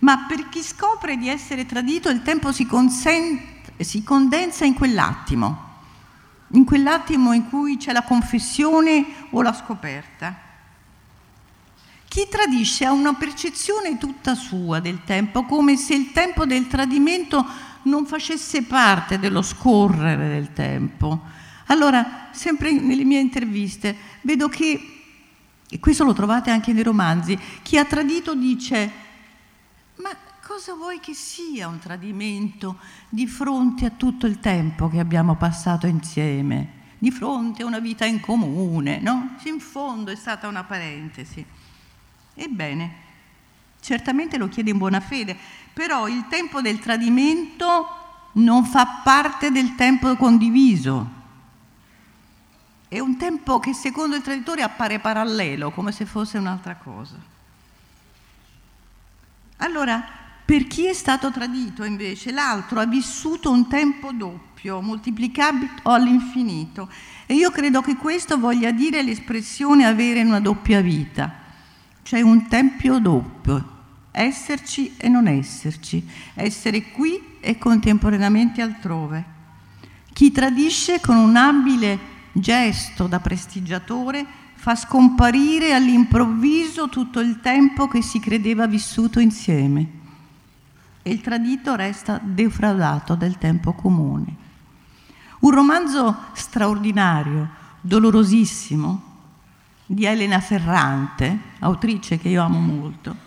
Ma 0.02 0.28
per 0.28 0.48
chi 0.50 0.62
scopre 0.62 1.18
di 1.18 1.28
essere 1.28 1.66
tradito 1.66 2.10
il 2.10 2.22
tempo 2.22 2.52
si, 2.52 2.68
si 3.80 4.04
condensa 4.04 4.64
in 4.64 4.76
quell'attimo, 4.76 5.66
in 6.50 6.66
quell'attimo 6.66 7.34
in 7.34 7.50
cui 7.50 7.78
c'è 7.78 7.94
la 7.94 8.04
confessione 8.04 9.28
o 9.32 9.42
la 9.42 9.54
scoperta. 9.54 10.46
Chi 12.18 12.28
tradisce 12.28 12.84
ha 12.84 12.92
una 12.92 13.14
percezione 13.14 14.00
tutta 14.00 14.34
sua 14.34 14.80
del 14.80 15.04
tempo, 15.04 15.44
come 15.44 15.78
se 15.78 15.94
il 15.94 16.12
tempo 16.14 16.48
del 16.48 16.66
tradimento 16.66 17.46
non 17.84 18.08
facesse 18.08 18.64
parte 18.64 19.20
dello 19.20 19.44
scorrere 19.44 20.28
del 20.28 20.52
tempo. 20.52 21.22
Allora, 21.68 22.30
sempre 22.32 22.72
nelle 22.72 23.04
mie 23.04 23.20
interviste, 23.20 23.96
vedo 24.22 24.50
che, 24.50 25.04
e 25.70 25.80
questo 25.80 26.06
lo 26.06 26.14
trovate 26.14 26.50
anche 26.50 26.74
nei 26.74 26.82
romanzi, 26.82 27.38
chi 27.62 27.78
ha 27.78 27.86
tradito 27.86 28.34
dice, 28.34 28.92
ma 29.98 30.10
cosa 30.44 30.74
vuoi 30.74 31.00
che 31.00 31.14
sia 31.14 31.68
un 31.68 31.78
tradimento 31.78 32.80
di 33.10 33.28
fronte 33.28 33.86
a 33.86 33.92
tutto 33.92 34.26
il 34.26 34.40
tempo 34.40 34.90
che 34.90 34.98
abbiamo 34.98 35.36
passato 35.36 35.86
insieme, 35.86 36.96
di 36.98 37.12
fronte 37.12 37.62
a 37.62 37.68
una 37.68 37.78
vita 37.78 38.06
in 38.06 38.20
comune, 38.22 39.00
no? 39.02 39.36
In 39.44 39.60
fondo 39.60 40.10
è 40.10 40.16
stata 40.16 40.48
una 40.48 40.64
parentesi. 40.64 41.46
Ebbene, 42.40 42.96
certamente 43.80 44.38
lo 44.38 44.48
chiede 44.48 44.70
in 44.70 44.78
buona 44.78 45.00
fede, 45.00 45.36
però 45.74 46.08
il 46.08 46.28
tempo 46.30 46.62
del 46.62 46.78
tradimento 46.78 47.88
non 48.34 48.64
fa 48.64 49.02
parte 49.04 49.50
del 49.50 49.74
tempo 49.74 50.16
condiviso. 50.16 51.16
È 52.88 53.00
un 53.00 53.18
tempo 53.18 53.60
che 53.60 53.74
secondo 53.74 54.16
il 54.16 54.22
traditore 54.22 54.62
appare 54.62 55.00
parallelo, 55.00 55.72
come 55.72 55.92
se 55.92 56.06
fosse 56.06 56.38
un'altra 56.38 56.76
cosa. 56.76 57.16
Allora, 59.58 60.06
per 60.46 60.68
chi 60.68 60.86
è 60.86 60.94
stato 60.94 61.32
tradito 61.32 61.84
invece, 61.84 62.32
l'altro 62.32 62.80
ha 62.80 62.86
vissuto 62.86 63.50
un 63.50 63.68
tempo 63.68 64.12
doppio, 64.12 64.80
moltiplicabile 64.80 65.72
all'infinito. 65.84 66.88
E 67.26 67.34
io 67.34 67.50
credo 67.50 67.82
che 67.82 67.96
questo 67.96 68.38
voglia 68.38 68.70
dire 68.70 69.02
l'espressione 69.02 69.86
avere 69.86 70.22
una 70.22 70.40
doppia 70.40 70.82
vita 70.82 71.46
c'è 72.08 72.22
un 72.22 72.48
tempio 72.48 73.00
doppio, 73.00 73.66
esserci 74.12 74.94
e 74.96 75.10
non 75.10 75.28
esserci, 75.28 76.08
essere 76.36 76.84
qui 76.92 77.22
e 77.42 77.58
contemporaneamente 77.58 78.62
altrove. 78.62 79.26
Chi 80.14 80.32
tradisce 80.32 81.02
con 81.02 81.18
un 81.18 81.36
abile 81.36 82.00
gesto 82.32 83.08
da 83.08 83.20
prestigiatore 83.20 84.26
fa 84.54 84.74
scomparire 84.76 85.74
all'improvviso 85.74 86.88
tutto 86.88 87.20
il 87.20 87.42
tempo 87.42 87.90
che 87.90 88.02
si 88.02 88.22
credeva 88.22 88.68
vissuto 88.68 89.20
insieme 89.20 89.90
e 91.02 91.12
il 91.12 91.20
tradito 91.20 91.76
resta 91.76 92.22
defraudato 92.24 93.16
del 93.16 93.38
tempo 93.38 93.74
comune. 93.74 94.34
Un 95.40 95.52
romanzo 95.52 96.18
straordinario, 96.32 97.50
dolorosissimo, 97.82 99.07
di 99.88 100.06
Elena 100.06 100.42
Ferrante, 100.42 101.40
autrice 101.60 102.18
che 102.18 102.28
io 102.28 102.44
amo 102.44 102.60
molto. 102.60 103.26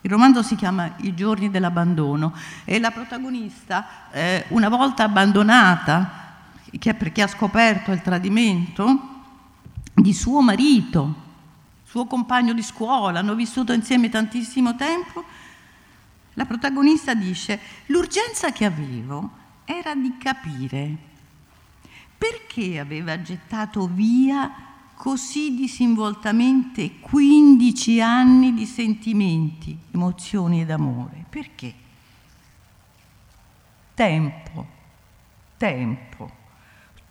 Il 0.00 0.10
romanzo 0.10 0.42
si 0.42 0.56
chiama 0.56 0.94
I 1.00 1.14
giorni 1.14 1.50
dell'abbandono 1.50 2.34
e 2.64 2.78
la 2.78 2.90
protagonista, 2.90 4.10
eh, 4.10 4.46
una 4.48 4.70
volta 4.70 5.04
abbandonata, 5.04 6.18
che 6.78 6.94
perché 6.94 7.20
ha 7.20 7.26
scoperto 7.26 7.92
il 7.92 8.00
tradimento 8.00 9.08
di 9.94 10.14
suo 10.14 10.40
marito, 10.40 11.28
suo 11.84 12.06
compagno 12.06 12.54
di 12.54 12.62
scuola, 12.62 13.18
hanno 13.18 13.34
vissuto 13.34 13.74
insieme 13.74 14.08
tantissimo 14.08 14.74
tempo, 14.76 15.22
la 16.34 16.46
protagonista 16.46 17.12
dice, 17.12 17.60
l'urgenza 17.86 18.52
che 18.52 18.64
avevo 18.64 19.30
era 19.66 19.94
di 19.94 20.16
capire 20.16 21.08
perché 22.16 22.78
aveva 22.78 23.20
gettato 23.20 23.86
via 23.86 24.69
così 25.00 25.54
disinvoltamente 25.54 27.00
15 27.00 28.02
anni 28.02 28.52
di 28.52 28.66
sentimenti, 28.66 29.74
emozioni 29.94 30.60
ed 30.60 30.70
amore. 30.70 31.24
Perché? 31.26 31.74
Tempo, 33.94 34.66
tempo. 35.56 36.30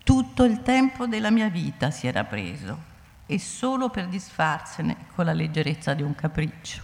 Tutto 0.04 0.44
il 0.44 0.62
tempo 0.62 1.08
della 1.08 1.32
mia 1.32 1.50
vita 1.50 1.90
si 1.90 2.06
era 2.06 2.24
preso 2.24 2.78
e 3.26 3.40
solo 3.40 3.90
per 3.90 4.08
disfarsene 4.08 5.08
con 5.16 5.26
la 5.26 5.34
leggerezza 5.34 5.96
di 5.96 6.04
un 6.04 6.14
capriccio. 6.14 6.84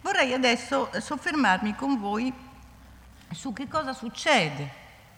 Vorrei 0.00 0.32
adesso 0.32 0.88
soffermarmi 0.98 1.74
con 1.74 2.00
voi 2.00 2.32
su 3.30 3.52
che 3.52 3.68
cosa 3.68 3.92
succede 3.92 4.72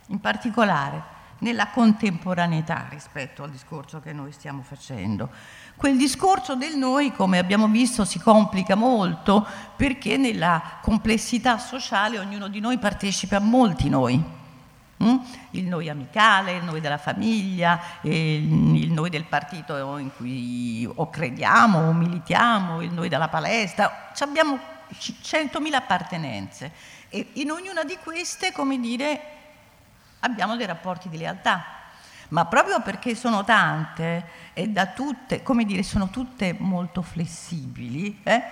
in 0.08 0.18
particolare 0.18 1.12
nella 1.42 1.68
contemporaneità 1.68 2.87
rispetto 2.88 3.42
al 3.42 3.50
discorso 3.50 4.00
che 4.00 4.12
noi 4.12 4.33
stiamo 4.33 4.62
facendo. 4.62 5.28
Quel 5.76 5.96
discorso 5.96 6.55
del 6.55 6.76
noi, 6.76 7.12
come 7.12 7.38
abbiamo 7.38 7.66
visto, 7.68 8.05
si 8.05 8.20
complica 8.20 8.74
molto 8.74 9.47
perché 9.76 10.16
nella 10.16 10.78
complessità 10.80 11.59
sociale 11.59 12.18
ognuno 12.18 12.49
di 12.49 12.61
noi 12.61 12.78
partecipa 12.78 13.36
a 13.36 13.40
molti 13.40 13.88
noi. 13.88 14.40
Mm? 15.03 15.16
Il 15.51 15.66
noi 15.66 15.88
amicale, 15.88 16.53
il 16.53 16.64
noi 16.64 16.80
della 16.80 16.99
famiglia, 16.99 17.80
il 18.03 18.93
noi 18.93 19.11
del 19.11 19.24
partito 19.24 19.99
in 19.99 20.11
cui 20.16 20.88
o 20.95 21.11
crediamo 21.11 21.88
o 21.88 21.93
militiamo, 21.93 22.82
il 22.82 22.93
noi 22.93 23.09
della 23.09 23.28
palestra. 23.28 24.12
Abbiamo 24.20 24.59
100.000 24.93 25.74
appartenenze 25.74 26.72
e 27.09 27.30
in 27.34 27.51
ognuna 27.51 27.82
di 27.82 27.99
queste, 28.01 28.53
come 28.53 28.78
dire, 28.78 29.41
abbiamo 30.23 30.57
dei 30.57 30.66
rapporti 30.66 31.09
di 31.09 31.18
lealtà. 31.18 31.64
Ma 32.29 32.47
proprio 32.47 32.81
perché 32.81 33.14
sono 33.14 33.45
tante 33.45 34.25
e 34.55 34.68
da 34.68 34.87
tutte, 34.87 35.43
come 35.43 35.64
dire, 35.64 35.83
sono 35.83 36.09
tutte 36.09 36.57
molto 36.59 37.03
flessibili, 37.03 38.20
eh, 38.23 38.43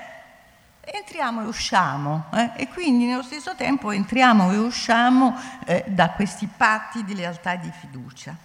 entriamo 0.82 1.42
e 1.42 1.46
usciamo 1.46 2.26
eh, 2.34 2.52
e 2.56 2.68
quindi 2.68 3.06
nello 3.06 3.22
stesso 3.22 3.54
tempo 3.54 3.90
entriamo 3.90 4.52
e 4.52 4.58
usciamo 4.58 5.34
eh, 5.64 5.84
da 5.86 6.10
questi 6.10 6.46
patti 6.46 7.04
di 7.04 7.14
lealtà 7.14 7.52
e 7.52 7.60
di 7.60 7.70
fiducia. 7.70 8.36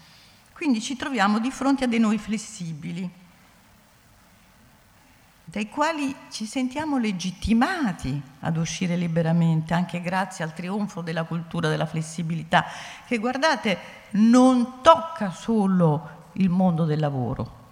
Quindi 0.54 0.80
ci 0.80 0.96
troviamo 0.96 1.40
di 1.40 1.52
fronte 1.52 1.84
a 1.84 1.88
dei 1.88 2.00
noi 2.00 2.18
flessibili. 2.18 3.24
Dai 5.48 5.70
quali 5.70 6.14
ci 6.32 6.46
sentiamo 6.46 6.98
legittimati 6.98 8.20
ad 8.42 8.58
uscire 8.58 8.96
liberamente, 8.96 9.76
anche 9.76 10.02
grazie 10.02 10.44
al 10.44 10.54
trionfo 10.54 11.02
della 11.02 11.24
cultura 11.24 11.70
della 11.70 11.86
flessibilità, 11.86 12.66
che 13.06 13.20
guardate 13.20 13.78
non 14.12 14.82
tocca 14.82 15.30
solo 15.30 16.24
il 16.34 16.50
mondo 16.50 16.86
del 16.86 17.00
lavoro. 17.00 17.64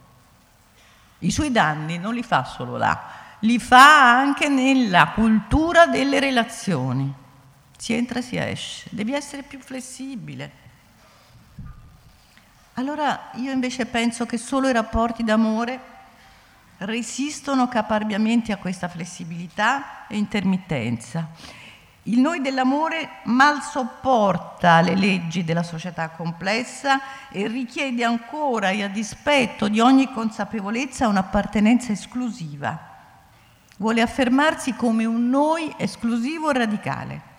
I 1.19 1.31
suoi 1.31 1.51
danni 1.51 1.97
non 1.97 2.13
li 2.13 2.23
fa 2.23 2.43
solo 2.43 2.77
là, 2.77 3.09
li 3.39 3.57
fa 3.57 4.17
anche 4.17 4.49
nella 4.49 5.09
cultura 5.09 5.87
delle 5.87 6.19
relazioni. 6.19 7.11
Si 7.75 7.93
entra 7.93 8.19
e 8.19 8.21
si 8.21 8.37
esce, 8.37 8.87
devi 8.91 9.13
essere 9.13 9.41
più 9.41 9.59
flessibile. 9.59 10.61
Allora 12.75 13.29
io 13.33 13.51
invece 13.51 13.85
penso 13.87 14.25
che 14.25 14.37
solo 14.37 14.69
i 14.69 14.73
rapporti 14.73 15.23
d'amore 15.23 15.91
resistono 16.85 17.67
caparbiamente 17.67 18.51
a 18.51 18.57
questa 18.57 18.87
flessibilità 18.87 20.07
e 20.07 20.17
intermittenza. 20.17 21.29
Il 22.03 22.19
noi 22.19 22.41
dell'amore 22.41 23.21
mal 23.25 23.61
sopporta 23.61 24.81
le 24.81 24.95
leggi 24.95 25.45
della 25.45 25.63
società 25.63 26.09
complessa 26.09 27.29
e 27.29 27.47
richiede 27.47 28.03
ancora 28.03 28.71
e 28.71 28.83
a 28.83 28.89
dispetto 28.89 29.69
di 29.69 29.79
ogni 29.79 30.11
consapevolezza 30.11 31.07
un'appartenenza 31.07 31.93
esclusiva. 31.93 32.91
Vuole 33.77 34.01
affermarsi 34.01 34.75
come 34.75 35.05
un 35.05 35.29
noi 35.29 35.73
esclusivo 35.77 36.49
e 36.49 36.53
radicale. 36.53 37.32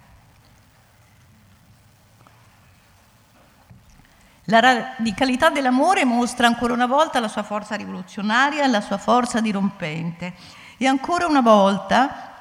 La 4.48 4.60
radicalità 4.60 5.48
dell'amore 5.48 6.04
mostra 6.04 6.46
ancora 6.46 6.74
una 6.74 6.86
volta 6.86 7.18
la 7.18 7.28
sua 7.28 7.42
forza 7.42 7.76
rivoluzionaria 7.76 8.66
la 8.66 8.82
sua 8.82 8.98
forza 8.98 9.40
dirompente. 9.40 10.34
E 10.76 10.86
ancora 10.86 11.26
una 11.26 11.40
volta 11.40 12.32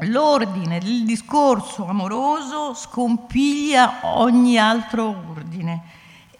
l'ordine 0.00 0.78
del 0.78 1.04
discorso 1.04 1.86
amoroso 1.86 2.72
scompiglia 2.72 4.00
ogni 4.02 4.58
altro 4.58 5.24
ordine. 5.30 5.82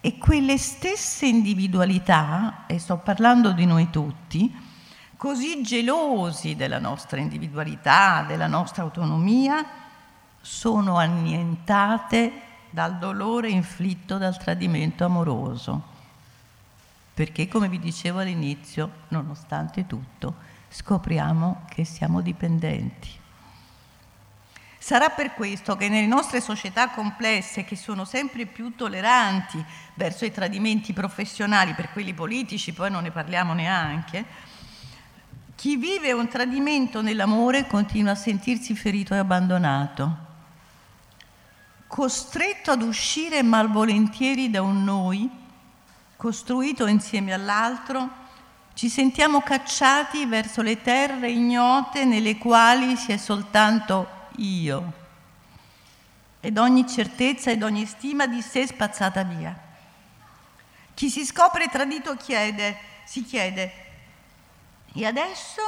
E 0.01 0.17
quelle 0.17 0.57
stesse 0.57 1.27
individualità, 1.27 2.65
e 2.67 2.79
sto 2.79 2.97
parlando 2.97 3.53
di 3.53 3.67
noi 3.67 3.91
tutti, 3.91 4.55
così 5.17 5.63
gelosi 5.63 6.55
della 6.55 6.79
nostra 6.79 7.21
individualità, 7.21 8.25
della 8.27 8.47
nostra 8.47 8.83
autonomia, 8.83 9.65
sono 10.41 10.97
annientate 10.97 12.45
dal 12.77 12.99
dolore 12.99 13.49
inflitto 13.49 14.19
dal 14.19 14.37
tradimento 14.37 15.07
amoroso. 15.07 15.83
Perché, 17.15 17.49
come 17.49 17.71
vi 17.71 17.79
dicevo 17.79 18.19
all'inizio, 18.19 18.91
nonostante 19.09 19.87
tutto, 19.87 20.35
scopriamo 20.69 21.65
che 21.71 21.87
siamo 21.87 22.21
dipendenti. 22.21 23.09
Sarà 24.77 25.09
per 25.09 25.33
questo 25.33 25.75
che 25.75 25.89
nelle 25.89 26.07
nostre 26.07 26.43
società 26.43 26.91
complesse, 26.91 27.65
che 27.65 27.77
sono 27.77 28.05
sempre 28.05 28.45
più 28.45 28.75
tolleranti 28.75 29.65
verso 29.95 30.27
i 30.27 30.31
tradimenti 30.31 30.93
professionali, 30.93 31.73
per 31.73 31.91
quelli 31.93 32.13
politici 32.13 32.75
poi 32.75 32.91
non 32.91 33.05
ne 33.05 33.11
parliamo 33.11 33.55
neanche, 33.55 34.23
chi 35.55 35.77
vive 35.77 36.13
un 36.13 36.29
tradimento 36.29 37.01
nell'amore 37.01 37.67
continua 37.67 38.13
a 38.13 38.17
sentirsi 38.17 38.77
ferito 38.77 39.15
e 39.15 39.17
abbandonato 39.17 40.26
costretto 41.97 42.73
ad 42.73 42.83
uscire 42.83 43.43
malvolentieri 43.43 44.51
da 44.51 44.61
un 44.61 44.85
noi, 44.85 45.31
costruito 46.15 46.87
insieme 46.87 47.33
all'altro, 47.33 48.07
ci 48.75 48.91
sentiamo 48.91 49.41
cacciati 49.41 50.27
verso 50.27 50.61
le 50.61 50.83
terre 50.83 51.31
ignote 51.31 52.05
nelle 52.05 52.37
quali 52.37 52.97
si 52.97 53.13
è 53.13 53.17
soltanto 53.17 54.29
io 54.37 54.93
ed 56.41 56.59
ogni 56.59 56.87
certezza 56.87 57.51
ed 57.51 57.63
ogni 57.63 57.87
stima 57.87 58.27
di 58.27 58.43
sé 58.43 58.67
spazzata 58.67 59.23
via. 59.23 59.59
Chi 60.93 61.09
si 61.09 61.25
scopre 61.25 61.69
tradito 61.69 62.15
chiede, 62.15 62.77
si 63.07 63.25
chiede, 63.25 63.73
e 64.93 65.07
adesso 65.07 65.63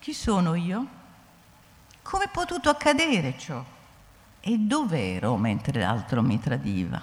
chi 0.00 0.12
sono 0.12 0.56
io? 0.56 0.86
Come 2.02 2.24
è 2.24 2.28
potuto 2.28 2.70
accadere 2.70 3.38
ciò? 3.38 3.76
E 4.40 4.58
dov'ero 4.58 5.36
mentre 5.36 5.80
l'altro 5.80 6.22
mi 6.22 6.38
tradiva? 6.40 7.00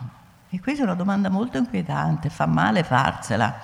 E 0.50 0.60
questa 0.60 0.82
è 0.82 0.86
una 0.86 0.96
domanda 0.96 1.30
molto 1.30 1.58
inquietante, 1.58 2.30
fa 2.30 2.46
male 2.46 2.84
farsela. 2.84 3.60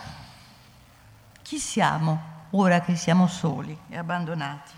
Chi 1.41 1.57
siamo 1.57 2.30
ora 2.51 2.82
che 2.82 2.95
siamo 2.95 3.28
soli 3.28 3.78
e 3.89 3.97
abbandonati? 3.97 4.74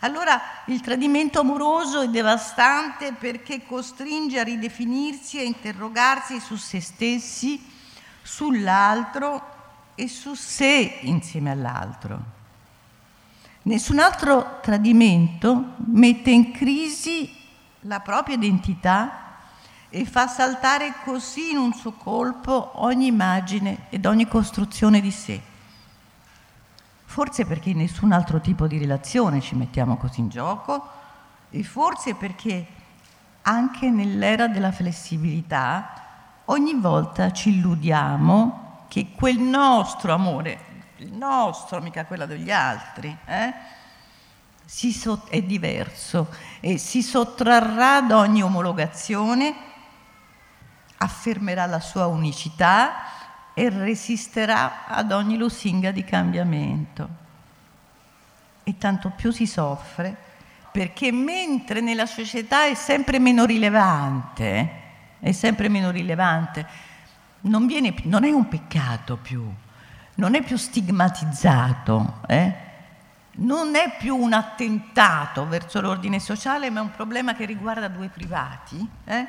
Allora 0.00 0.38
il 0.66 0.82
tradimento 0.82 1.40
amoroso 1.40 2.02
è 2.02 2.08
devastante 2.08 3.14
perché 3.14 3.64
costringe 3.64 4.38
a 4.38 4.42
ridefinirsi 4.42 5.38
e 5.38 5.44
interrogarsi 5.44 6.40
su 6.40 6.56
se 6.56 6.80
stessi, 6.80 7.72
sull'altro 8.20 9.52
e 9.94 10.08
su 10.08 10.34
sé 10.34 10.98
insieme 11.02 11.50
all'altro. 11.50 12.32
Nessun 13.62 13.98
altro 13.98 14.58
tradimento 14.60 15.76
mette 15.86 16.30
in 16.30 16.52
crisi 16.52 17.42
la 17.86 18.00
propria 18.00 18.36
identità 18.36 19.22
e 19.88 20.04
fa 20.04 20.26
saltare 20.26 20.94
così 21.04 21.52
in 21.52 21.58
un 21.58 21.72
suo 21.72 21.92
colpo 21.92 22.82
ogni 22.82 23.06
immagine 23.06 23.86
ed 23.90 24.06
ogni 24.06 24.26
costruzione 24.26 25.00
di 25.00 25.10
sé. 25.10 25.40
Forse 27.04 27.46
perché 27.46 27.72
nessun 27.74 28.12
altro 28.12 28.40
tipo 28.40 28.66
di 28.66 28.78
relazione 28.78 29.40
ci 29.40 29.54
mettiamo 29.54 29.96
così 29.96 30.20
in 30.20 30.28
gioco 30.28 30.90
e 31.50 31.62
forse 31.62 32.14
perché 32.14 32.66
anche 33.42 33.90
nell'era 33.90 34.48
della 34.48 34.72
flessibilità 34.72 36.02
ogni 36.46 36.74
volta 36.74 37.30
ci 37.30 37.50
illudiamo 37.50 38.86
che 38.88 39.12
quel 39.14 39.38
nostro 39.38 40.12
amore, 40.12 40.58
il 40.96 41.12
nostro, 41.12 41.80
mica 41.80 42.04
quello 42.04 42.26
degli 42.26 42.50
altri, 42.50 43.16
eh, 43.26 43.52
so- 44.64 45.26
è 45.28 45.42
diverso 45.42 46.28
e 46.60 46.78
si 46.78 47.02
sottrarrà 47.02 47.96
ad 47.96 48.10
ogni 48.10 48.42
omologazione, 48.42 49.54
affermerà 50.96 51.66
la 51.66 51.80
sua 51.80 52.06
unicità 52.06 53.52
e 53.54 53.68
resisterà 53.68 54.86
ad 54.86 55.12
ogni 55.12 55.36
lusinga 55.36 55.90
di 55.90 56.04
cambiamento. 56.04 57.08
E 58.64 58.78
tanto 58.78 59.10
più 59.14 59.30
si 59.30 59.46
soffre 59.46 60.16
perché 60.72 61.12
mentre 61.12 61.80
nella 61.80 62.06
società 62.06 62.66
è 62.66 62.74
sempre 62.74 63.20
meno 63.20 63.44
rilevante, 63.44 64.82
è 65.20 65.30
sempre 65.30 65.68
meno 65.68 65.90
rilevante, 65.90 66.66
non, 67.42 67.66
viene, 67.66 67.94
non 68.04 68.24
è 68.24 68.30
un 68.30 68.48
peccato 68.48 69.16
più, 69.16 69.48
non 70.16 70.34
è 70.34 70.42
più 70.42 70.56
stigmatizzato, 70.56 72.20
eh? 72.26 72.63
Non 73.36 73.74
è 73.74 73.96
più 73.98 74.16
un 74.16 74.32
attentato 74.32 75.46
verso 75.46 75.80
l'ordine 75.80 76.20
sociale, 76.20 76.70
ma 76.70 76.80
è 76.80 76.82
un 76.82 76.90
problema 76.90 77.34
che 77.34 77.44
riguarda 77.44 77.88
due 77.88 78.08
privati. 78.08 78.86
Eh? 79.04 79.26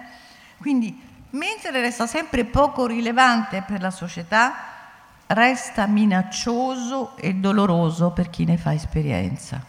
Quindi, 0.58 1.00
mentre 1.32 1.72
resta 1.72 2.06
sempre 2.06 2.46
poco 2.46 2.86
rilevante 2.86 3.64
per 3.66 3.82
la 3.82 3.92
società, 3.92 4.54
resta 5.28 5.88
minaccioso 5.88 7.18
e 7.18 7.34
doloroso 7.34 8.12
per 8.12 8.30
chi 8.30 8.46
ne 8.46 8.58
fa 8.58 8.74
esperienza. 8.74 9.64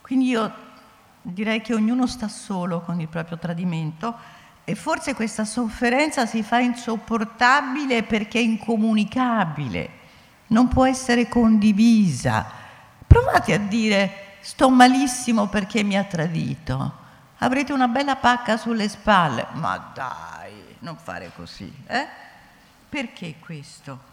Quindi 0.00 0.28
io 0.28 0.54
direi 1.20 1.60
che 1.60 1.74
ognuno 1.74 2.06
sta 2.06 2.28
solo 2.28 2.80
con 2.80 3.00
il 3.00 3.08
proprio 3.08 3.38
tradimento 3.38 4.40
e 4.64 4.74
forse 4.74 5.14
questa 5.14 5.44
sofferenza 5.44 6.24
si 6.26 6.42
fa 6.42 6.58
insopportabile 6.58 8.02
perché 8.04 8.38
è 8.38 8.42
incomunicabile 8.42 10.00
non 10.52 10.68
può 10.68 10.86
essere 10.86 11.28
condivisa. 11.28 12.46
Provate 13.06 13.54
a 13.54 13.58
dire 13.58 14.36
sto 14.40 14.70
malissimo 14.70 15.48
perché 15.48 15.82
mi 15.82 15.96
ha 15.96 16.04
tradito. 16.04 17.00
Avrete 17.38 17.72
una 17.72 17.88
bella 17.88 18.16
pacca 18.16 18.56
sulle 18.56 18.88
spalle. 18.88 19.46
Ma 19.54 19.90
dai, 19.92 20.52
non 20.80 20.96
fare 20.96 21.32
così. 21.34 21.72
Eh? 21.86 22.06
Perché 22.88 23.36
questo? 23.40 24.10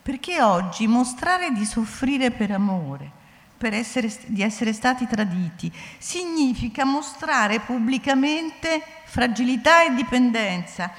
Perché 0.00 0.40
oggi 0.40 0.86
mostrare 0.86 1.52
di 1.52 1.64
soffrire 1.64 2.30
per 2.30 2.50
amore, 2.50 3.10
per 3.58 3.74
essere, 3.74 4.10
di 4.26 4.42
essere 4.42 4.72
stati 4.72 5.06
traditi, 5.06 5.72
significa 5.98 6.84
mostrare 6.84 7.60
pubblicamente 7.60 8.82
fragilità 9.04 9.84
e 9.84 9.94
dipendenza 9.94 10.90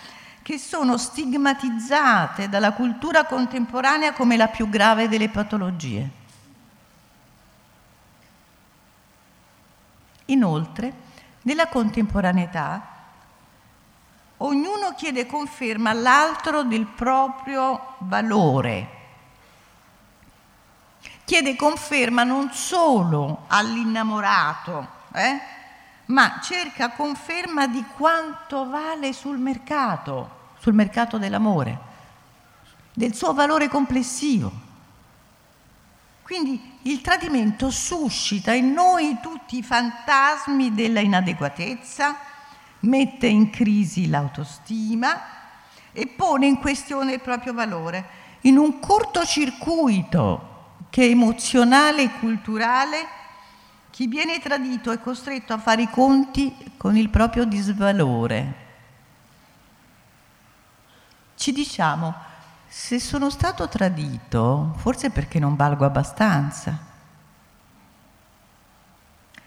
che 0.43 0.59
sono 0.59 0.97
stigmatizzate 0.97 2.49
dalla 2.49 2.73
cultura 2.73 3.25
contemporanea 3.25 4.11
come 4.13 4.37
la 4.37 4.49
più 4.49 4.69
grave 4.69 5.07
delle 5.07 5.29
patologie. 5.29 6.09
Inoltre, 10.25 10.93
nella 11.43 11.67
contemporaneità, 11.67 12.81
ognuno 14.37 14.93
chiede 14.95 15.25
conferma 15.25 15.91
all'altro 15.91 16.63
del 16.63 16.85
proprio 16.85 17.95
valore. 17.99 19.01
chiede 21.23 21.55
conferma 21.55 22.23
non 22.23 22.51
solo 22.51 23.45
all'innamorato, 23.47 24.87
eh, 25.13 25.39
ma 26.05 26.39
cerca 26.41 26.91
conferma 26.91 27.67
di 27.67 27.83
quanto 27.95 28.67
vale 28.67 29.13
sul 29.13 29.37
mercato, 29.37 30.51
sul 30.59 30.73
mercato 30.73 31.17
dell'amore, 31.17 31.77
del 32.93 33.13
suo 33.13 33.33
valore 33.33 33.67
complessivo. 33.67 34.51
Quindi 36.21 36.79
il 36.83 37.01
tradimento 37.01 37.69
suscita 37.69 38.53
in 38.53 38.71
noi 38.71 39.17
tutti 39.21 39.57
i 39.57 39.63
fantasmi 39.63 40.73
della 40.73 40.99
inadeguatezza, 40.99 42.15
mette 42.79 43.27
in 43.27 43.49
crisi 43.49 44.09
l'autostima 44.09 45.21
e 45.91 46.07
pone 46.07 46.47
in 46.47 46.59
questione 46.59 47.13
il 47.13 47.21
proprio 47.21 47.53
valore 47.53 48.21
in 48.41 48.57
un 48.57 48.79
cortocircuito 48.79 50.51
che 50.89 51.03
è 51.03 51.09
emozionale 51.09 52.03
e 52.03 52.19
culturale, 52.19 53.07
chi 53.93 54.07
viene 54.07 54.39
tradito 54.39 54.91
è 54.91 54.99
costretto 54.99 55.53
a 55.53 55.59
fare 55.59 55.83
i 55.83 55.89
conti 55.91 56.73
con 56.77 56.97
il 56.97 57.11
proprio 57.11 57.45
disvalore. 57.45 58.55
Ci 61.35 61.51
diciamo, 61.51 62.11
se 62.67 62.99
sono 62.99 63.29
stato 63.29 63.69
tradito, 63.69 64.73
forse 64.77 65.11
perché 65.11 65.37
non 65.37 65.55
valgo 65.55 65.85
abbastanza. 65.85 66.75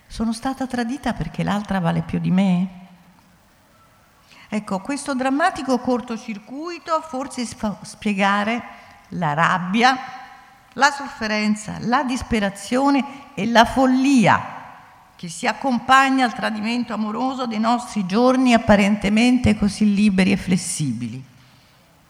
Sono 0.06 0.32
stata 0.32 0.64
tradita 0.68 1.12
perché 1.12 1.42
l'altra 1.42 1.80
vale 1.80 2.02
più 2.02 2.20
di 2.20 2.30
me? 2.30 2.68
Ecco, 4.48 4.78
questo 4.78 5.16
drammatico 5.16 5.80
cortocircuito 5.80 7.00
forse 7.00 7.44
fa 7.46 7.78
spiegare 7.82 8.62
la 9.08 9.34
rabbia, 9.34 9.98
la 10.74 10.92
sofferenza, 10.92 11.78
la 11.80 12.04
disperazione 12.04 13.25
e 13.38 13.44
la 13.44 13.66
follia 13.66 14.54
che 15.14 15.28
si 15.28 15.46
accompagna 15.46 16.24
al 16.24 16.32
tradimento 16.32 16.94
amoroso 16.94 17.46
dei 17.46 17.58
nostri 17.58 18.06
giorni 18.06 18.54
apparentemente 18.54 19.58
così 19.58 19.94
liberi 19.94 20.32
e 20.32 20.38
flessibili. 20.38 21.22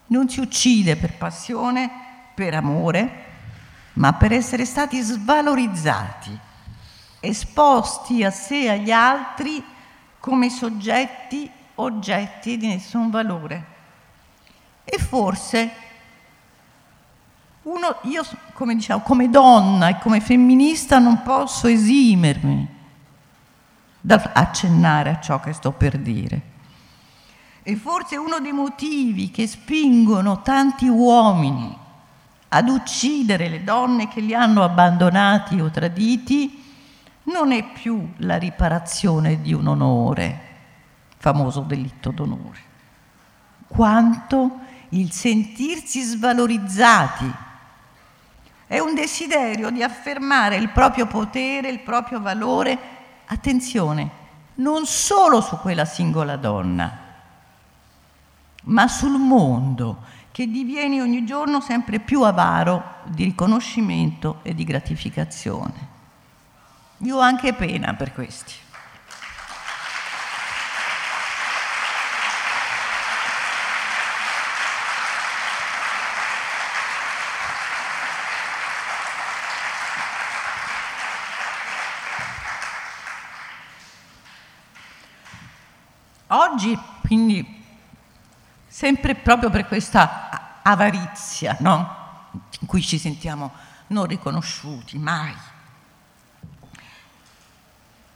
Non 0.07 0.29
si 0.29 0.39
uccide 0.39 0.95
per 0.95 1.15
passione, 1.15 1.91
per 2.33 2.53
amore, 2.53 3.25
ma 3.93 4.13
per 4.13 4.31
essere 4.31 4.63
stati 4.63 5.01
svalorizzati, 5.01 6.37
esposti 7.19 8.23
a 8.23 8.31
sé 8.31 8.61
e 8.61 8.69
agli 8.69 8.91
altri 8.91 9.61
come 10.21 10.49
soggetti, 10.49 11.49
oggetti 11.75 12.55
di 12.55 12.67
nessun 12.67 13.09
valore. 13.09 13.65
E 14.85 14.97
forse 14.97 15.86
uno, 17.67 17.97
io 18.03 18.23
come 18.53 18.75
diciamo, 18.75 19.01
come 19.01 19.29
donna 19.29 19.89
e 19.89 19.97
come 19.99 20.21
femminista 20.21 20.99
non 20.99 21.21
posso 21.21 21.67
esimermi 21.67 22.75
dal 23.99 24.29
accennare 24.33 25.09
a 25.09 25.19
ciò 25.19 25.39
che 25.39 25.51
sto 25.51 25.71
per 25.71 25.97
dire. 25.97 26.55
E 27.63 27.75
forse 27.75 28.15
uno 28.15 28.39
dei 28.39 28.53
motivi 28.53 29.29
che 29.31 29.45
spingono 29.45 30.41
tanti 30.41 30.87
uomini 30.87 31.77
ad 32.49 32.69
uccidere 32.69 33.49
le 33.49 33.63
donne 33.63 34.07
che 34.07 34.21
li 34.21 34.33
hanno 34.33 34.63
abbandonati 34.63 35.59
o 35.59 35.69
traditi 35.69 36.63
non 37.23 37.51
è 37.51 37.65
più 37.73 38.13
la 38.17 38.37
riparazione 38.37 39.41
di 39.41 39.51
un 39.51 39.67
onore, 39.67 40.39
famoso 41.17 41.59
delitto 41.59 42.11
d'onore, 42.11 42.59
quanto 43.67 44.59
il 44.89 45.11
sentirsi 45.11 46.01
svalorizzati. 46.01 47.45
È 48.67 48.79
un 48.79 48.93
desiderio 48.93 49.69
di 49.69 49.81
affermare 49.81 50.57
il 50.57 50.69
proprio 50.69 51.07
potere, 51.07 51.69
il 51.69 51.79
proprio 51.79 52.19
valore, 52.19 52.77
attenzione, 53.25 54.09
non 54.55 54.85
solo 54.85 55.39
su 55.39 55.57
quella 55.57 55.85
singola 55.85 56.35
donna, 56.35 57.05
ma 58.63 58.87
sul 58.89 59.17
mondo 59.17 60.03
che 60.31 60.47
diviene 60.47 61.01
ogni 61.01 61.25
giorno 61.25 61.61
sempre 61.61 61.99
più 61.99 62.23
avaro 62.23 62.95
di 63.05 63.23
riconoscimento 63.23 64.39
e 64.43 64.53
di 64.53 64.65
gratificazione. 64.65 65.95
Io 66.97 67.15
ho 67.15 67.21
anche 67.21 67.53
pena 67.53 67.93
per 67.93 68.13
questi. 68.13 68.53
Oggi, 86.37 86.77
quindi, 87.01 87.63
sempre 88.67 89.15
proprio 89.15 89.49
per 89.49 89.65
questa 89.65 90.59
avarizia, 90.61 91.57
no? 91.61 91.95
In 92.59 92.67
cui 92.67 92.83
ci 92.83 92.99
sentiamo 92.99 93.51
non 93.87 94.05
riconosciuti 94.05 94.99
mai. 94.99 95.33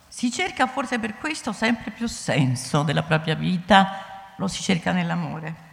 Si 0.08 0.32
cerca 0.32 0.68
forse 0.68 1.00
per 1.00 1.18
questo 1.18 1.52
sempre 1.52 1.90
più 1.90 2.08
senso 2.08 2.84
della 2.84 3.02
propria 3.02 3.34
vita, 3.34 4.34
lo 4.36 4.48
si 4.48 4.62
cerca 4.62 4.92
nell'amore. 4.92 5.70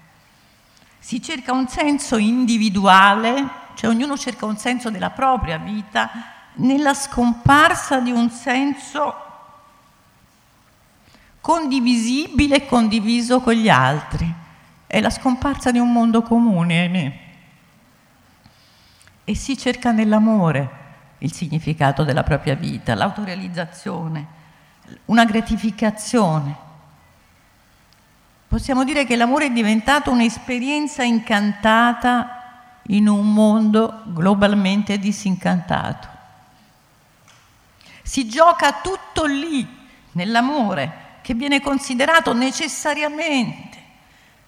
Si 0.99 1.21
cerca 1.21 1.53
un 1.53 1.69
senso 1.69 2.17
individuale, 2.17 3.47
cioè 3.75 3.91
ognuno 3.91 4.17
cerca 4.17 4.47
un 4.47 4.57
senso 4.57 4.89
della 4.89 5.11
propria 5.11 5.59
vita, 5.59 6.11
nella 6.55 6.95
scomparsa 6.95 8.01
di 8.01 8.11
un 8.11 8.31
senso 8.31 9.28
condivisibile 11.41 12.57
e 12.57 12.67
condiviso 12.67 13.41
con 13.41 13.55
gli 13.55 13.69
altri 13.69 14.33
è 14.87 15.01
la 15.01 15.11
scomparsa 15.11 15.71
di 15.71 15.79
un 15.79 15.93
mondo 15.93 16.23
comune, 16.23 16.81
ahimè. 16.81 17.19
E 19.25 19.35
si 19.35 19.57
cerca 19.59 19.93
nell'amore 19.93 20.87
il 21.19 21.33
significato 21.33 22.05
della 22.05 22.23
propria 22.23 22.55
vita, 22.55 22.95
l'autorealizzazione, 22.95 24.27
una 25.07 25.25
gratificazione. 25.25 26.57
Possiamo 28.49 28.85
dire 28.85 29.05
che 29.05 29.17
l'amore 29.17 29.47
è 29.47 29.51
diventato 29.51 30.11
un'esperienza 30.11 31.03
incantata 31.03 32.83
in 32.87 33.09
un 33.09 33.31
mondo 33.33 34.05
globalmente 34.07 34.99
disincantato. 34.99 36.09
Si 38.03 38.27
gioca 38.27 38.81
tutto 38.81 39.27
lì, 39.27 39.69
nell'amore, 40.13 41.08
che 41.29 41.35
viene 41.35 41.61
considerato 41.61 42.33
necessariamente 42.33 43.77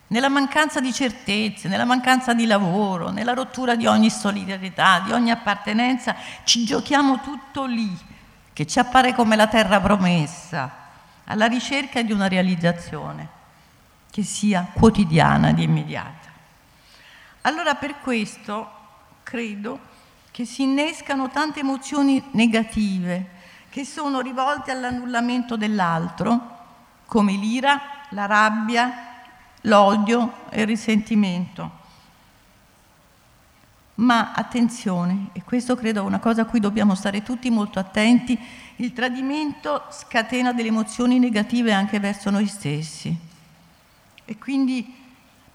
nella 0.07 0.31
mancanza 0.31 0.81
di 0.81 0.95
certezze, 0.95 1.69
nella 1.69 1.85
mancanza 1.85 2.33
di 2.33 2.47
lavoro, 2.47 3.11
nella 3.11 3.35
rottura 3.35 3.75
di 3.75 3.85
ogni 3.87 4.09
solidarietà, 4.09 5.01
di 5.01 5.13
ogni 5.13 5.31
appartenenza, 5.31 6.17
ci 6.45 6.65
giochiamo 6.65 7.21
tutto 7.21 7.67
lì, 7.67 7.95
che 8.55 8.67
ci 8.67 8.79
appare 8.79 9.13
come 9.13 9.37
la 9.37 9.47
terra 9.47 9.79
promessa, 9.79 10.71
alla 11.25 11.45
ricerca 11.45 12.01
di 12.01 12.13
una 12.13 12.29
realizzazione 12.29 13.29
che 14.11 14.23
sia 14.23 14.67
quotidiana 14.73 15.51
ed 15.51 15.59
immediata. 15.59 16.29
Allora 17.43 17.75
per 17.75 18.01
questo 18.01 18.71
credo 19.23 19.79
che 20.31 20.47
si 20.47 20.63
innescano 20.63 21.29
tante 21.29 21.61
emozioni 21.61 22.25
negative 22.31 23.27
che 23.69 23.85
sono 23.85 24.21
rivolte 24.21 24.71
all'annullamento 24.71 25.59
dell'altro, 25.59 26.57
come 27.11 27.33
l'ira, 27.33 27.81
la 28.11 28.27
rabbia, 28.27 28.93
l'odio 29.63 30.45
e 30.49 30.61
il 30.61 30.67
risentimento. 30.69 31.79
Ma 33.97 34.31
attenzione, 34.33 35.31
e 35.33 35.43
questo 35.43 35.75
credo 35.75 36.03
è 36.03 36.05
una 36.05 36.21
cosa 36.21 36.43
a 36.43 36.45
cui 36.45 36.61
dobbiamo 36.61 36.95
stare 36.95 37.25
tutti 37.25 37.51
molto 37.51 37.81
attenti, 37.81 38.39
il 38.77 38.93
tradimento 38.93 39.87
scatena 39.91 40.53
delle 40.53 40.69
emozioni 40.69 41.19
negative 41.19 41.73
anche 41.73 41.99
verso 41.99 42.31
noi 42.31 42.47
stessi. 42.47 43.13
E 44.25 44.39
quindi, 44.39 44.95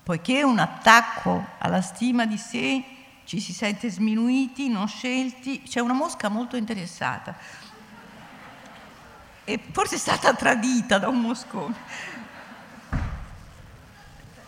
poiché 0.03 0.43
un 0.43 0.59
attacco 0.59 1.45
alla 1.59 1.81
stima 1.81 2.25
di 2.25 2.37
sé, 2.37 2.83
ci 3.23 3.39
si 3.39 3.53
sente 3.53 3.89
sminuiti, 3.89 4.67
non 4.67 4.89
scelti, 4.89 5.61
c'è 5.61 5.79
una 5.79 5.93
mosca 5.93 6.27
molto 6.27 6.57
interessata. 6.57 7.63
E 9.45 9.59
forse 9.71 9.95
è 9.95 9.99
stata 9.99 10.33
tradita 10.33 10.97
da 10.97 11.07
un 11.07 11.21
moscone. 11.21 11.75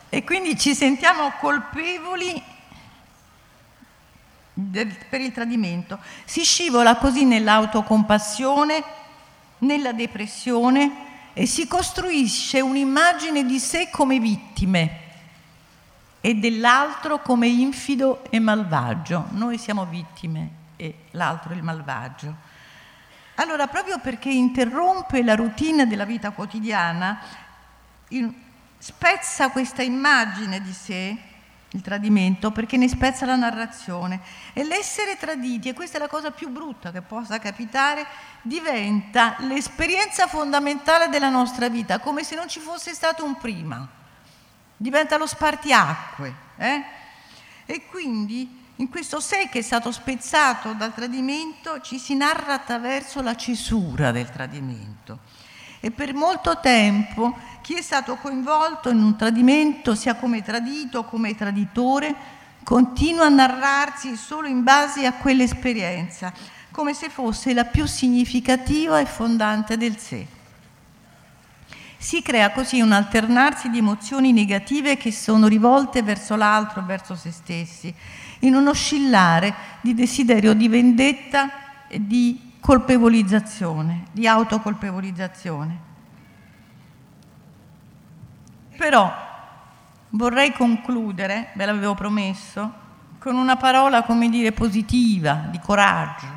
E 0.09 0.23
quindi 0.23 0.57
ci 0.57 0.73
sentiamo 0.73 1.31
colpevoli 1.39 2.41
del, 4.53 4.95
per 5.09 5.21
il 5.21 5.31
tradimento. 5.31 5.99
Si 6.25 6.43
scivola 6.43 6.95
così 6.95 7.25
nell'autocompassione, 7.25 8.83
nella 9.59 9.91
depressione 9.91 11.05
e 11.33 11.45
si 11.45 11.67
costruisce 11.67 12.59
un'immagine 12.61 13.45
di 13.45 13.59
sé 13.59 13.89
come 13.91 14.19
vittime 14.19 15.05
e 16.21 16.33
dell'altro 16.33 17.21
come 17.21 17.47
infido 17.47 18.23
e 18.31 18.39
malvagio. 18.39 19.27
Noi 19.31 19.59
siamo 19.59 19.85
vittime 19.85 20.49
e 20.75 21.03
l'altro 21.11 21.53
il 21.53 21.61
malvagio. 21.61 22.46
Allora, 23.39 23.67
proprio 23.67 23.99
perché 23.99 24.29
interrompe 24.29 25.21
la 25.21 25.35
routine 25.35 25.85
della 25.85 26.05
vita 26.05 26.31
quotidiana, 26.31 27.19
spezza 28.79 29.49
questa 29.49 29.83
immagine 29.83 30.59
di 30.59 30.73
sé, 30.73 31.15
il 31.71 31.81
tradimento, 31.81 32.51
perché 32.51 32.77
ne 32.77 32.87
spezza 32.87 33.27
la 33.27 33.35
narrazione. 33.35 34.21
E 34.53 34.63
l'essere 34.63 35.17
traditi, 35.17 35.69
e 35.69 35.73
questa 35.73 35.97
è 35.97 35.99
la 35.99 36.07
cosa 36.07 36.31
più 36.31 36.49
brutta 36.49 36.91
che 36.91 37.01
possa 37.01 37.37
capitare, 37.37 38.07
diventa 38.41 39.35
l'esperienza 39.39 40.25
fondamentale 40.25 41.07
della 41.09 41.29
nostra 41.29 41.69
vita, 41.69 41.99
come 41.99 42.23
se 42.23 42.33
non 42.33 42.47
ci 42.47 42.59
fosse 42.59 42.95
stato 42.95 43.23
un 43.23 43.37
prima. 43.37 43.87
Diventa 44.75 45.17
lo 45.17 45.27
spartiacque. 45.27 46.33
Eh? 46.57 46.83
E 47.67 47.85
quindi 47.85 48.65
in 48.77 48.89
questo 48.89 49.19
sé 49.19 49.49
che 49.49 49.59
è 49.59 49.61
stato 49.63 49.91
spezzato 49.91 50.73
dal 50.73 50.93
tradimento 50.93 51.81
ci 51.81 51.97
si 51.97 52.15
narra 52.15 52.53
attraverso 52.53 53.21
la 53.21 53.35
cesura 53.35 54.11
del 54.11 54.29
tradimento. 54.29 55.19
E 55.79 55.89
per 55.91 56.13
molto 56.13 56.59
tempo 56.59 57.35
chi 57.61 57.75
è 57.75 57.81
stato 57.81 58.15
coinvolto 58.15 58.89
in 58.89 59.01
un 59.01 59.15
tradimento, 59.15 59.95
sia 59.95 60.15
come 60.15 60.43
tradito 60.43 61.05
come 61.05 61.35
traditore, 61.35 62.15
continua 62.63 63.25
a 63.25 63.29
narrarsi 63.29 64.15
solo 64.15 64.47
in 64.47 64.63
base 64.63 65.05
a 65.05 65.13
quell'esperienza, 65.13 66.31
come 66.69 66.93
se 66.93 67.09
fosse 67.09 67.53
la 67.53 67.65
più 67.65 67.85
significativa 67.87 68.99
e 68.99 69.05
fondante 69.05 69.77
del 69.77 69.97
sé. 69.97 70.36
Si 71.99 72.21
crea 72.21 72.51
così 72.51 72.79
un 72.79 72.91
alternarsi 72.91 73.71
di 73.71 73.79
emozioni 73.79 74.31
negative 74.31 74.97
che 74.97 75.11
sono 75.11 75.47
rivolte 75.47 76.03
verso 76.03 76.35
l'altro, 76.35 76.83
verso 76.83 77.15
se 77.15 77.31
stessi, 77.31 77.93
in 78.41 78.53
un 78.53 78.67
oscillare 78.67 79.53
di 79.81 79.95
desiderio 79.95 80.53
di 80.53 80.67
vendetta 80.67 81.87
e 81.87 82.05
di 82.05 82.53
colpevolizzazione, 82.59 84.05
di 84.11 84.27
autocolpevolizzazione. 84.27 85.79
Però 88.77 89.11
vorrei 90.09 90.53
concludere, 90.53 91.49
ve 91.55 91.65
l'avevo 91.65 91.95
promesso, 91.95 92.85
con 93.17 93.35
una 93.35 93.57
parola, 93.57 94.03
come 94.03 94.29
dire, 94.29 94.51
positiva, 94.51 95.47
di 95.49 95.59
coraggio, 95.59 96.27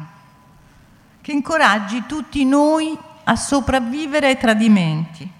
che 1.20 1.32
incoraggi 1.32 2.04
tutti 2.06 2.46
noi 2.46 2.96
a 3.24 3.36
sopravvivere 3.36 4.28
ai 4.28 4.38
tradimenti 4.38 5.38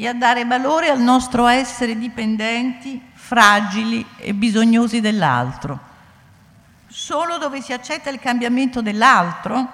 e 0.00 0.06
a 0.06 0.14
dare 0.14 0.44
valore 0.44 0.90
al 0.90 1.00
nostro 1.00 1.48
essere 1.48 1.98
dipendenti, 1.98 3.02
fragili 3.14 4.06
e 4.18 4.32
bisognosi 4.32 5.00
dell'altro. 5.00 5.76
Solo 6.86 7.36
dove 7.36 7.60
si 7.60 7.72
accetta 7.72 8.08
il 8.08 8.20
cambiamento 8.20 8.80
dell'altro 8.80 9.68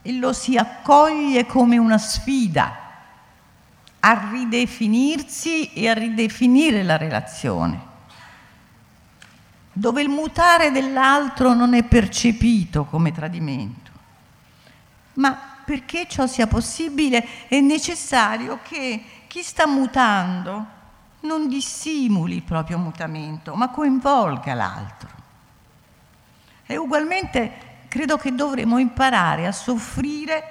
e 0.00 0.12
lo 0.12 0.32
si 0.32 0.56
accoglie 0.56 1.44
come 1.44 1.76
una 1.76 1.98
sfida 1.98 2.74
a 4.00 4.28
ridefinirsi 4.30 5.74
e 5.74 5.90
a 5.90 5.92
ridefinire 5.92 6.82
la 6.82 6.96
relazione, 6.96 7.80
dove 9.74 10.00
il 10.00 10.08
mutare 10.08 10.70
dell'altro 10.70 11.52
non 11.52 11.74
è 11.74 11.82
percepito 11.82 12.86
come 12.86 13.12
tradimento, 13.12 13.90
ma 15.14 15.38
perché 15.66 16.06
ciò 16.08 16.26
sia 16.26 16.46
possibile 16.46 17.46
è 17.46 17.60
necessario 17.60 18.60
che 18.62 19.04
chi 19.30 19.44
sta 19.44 19.68
mutando 19.68 20.66
non 21.20 21.46
dissimuli 21.46 22.34
il 22.34 22.42
proprio 22.42 22.78
mutamento, 22.78 23.54
ma 23.54 23.68
coinvolga 23.68 24.54
l'altro. 24.54 25.08
E 26.66 26.76
ugualmente 26.76 27.84
credo 27.86 28.16
che 28.16 28.34
dovremo 28.34 28.78
imparare 28.78 29.46
a 29.46 29.52
soffrire 29.52 30.42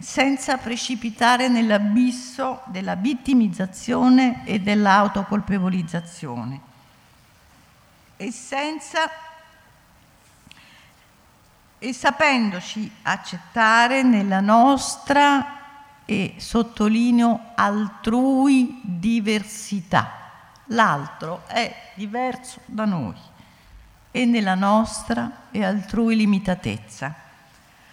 senza 0.00 0.56
precipitare 0.56 1.46
nell'abisso 1.46 2.62
della 2.64 2.96
vittimizzazione 2.96 4.44
e 4.44 4.58
dell'autocolpevolizzazione 4.58 6.60
e 8.16 8.32
senza 8.32 9.08
e 11.78 11.92
sapendoci 11.92 12.90
accettare 13.02 14.02
nella 14.02 14.40
nostra 14.40 15.55
e 16.06 16.36
sottolineo 16.38 17.52
altrui 17.54 18.80
diversità. 18.82 20.12
L'altro 20.70 21.42
è 21.46 21.92
diverso 21.94 22.60
da 22.64 22.86
noi 22.86 23.14
e 24.10 24.24
nella 24.24 24.54
nostra 24.54 25.48
e 25.50 25.62
altrui 25.62 26.16
limitatezza. 26.16 27.14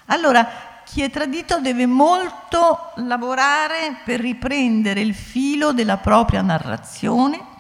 Allora, 0.06 0.48
chi 0.86 1.02
è 1.02 1.10
tradito 1.10 1.60
deve 1.60 1.86
molto 1.86 2.92
lavorare 2.96 3.98
per 4.06 4.20
riprendere 4.20 5.02
il 5.02 5.14
filo 5.14 5.74
della 5.74 5.98
propria 5.98 6.42
narrazione, 6.42 7.52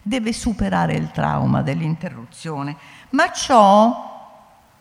deve 0.00 0.32
superare 0.32 0.94
il 0.94 1.10
trauma 1.10 1.62
dell'interruzione, 1.62 2.76
ma 3.10 3.30
ciò 3.30 4.10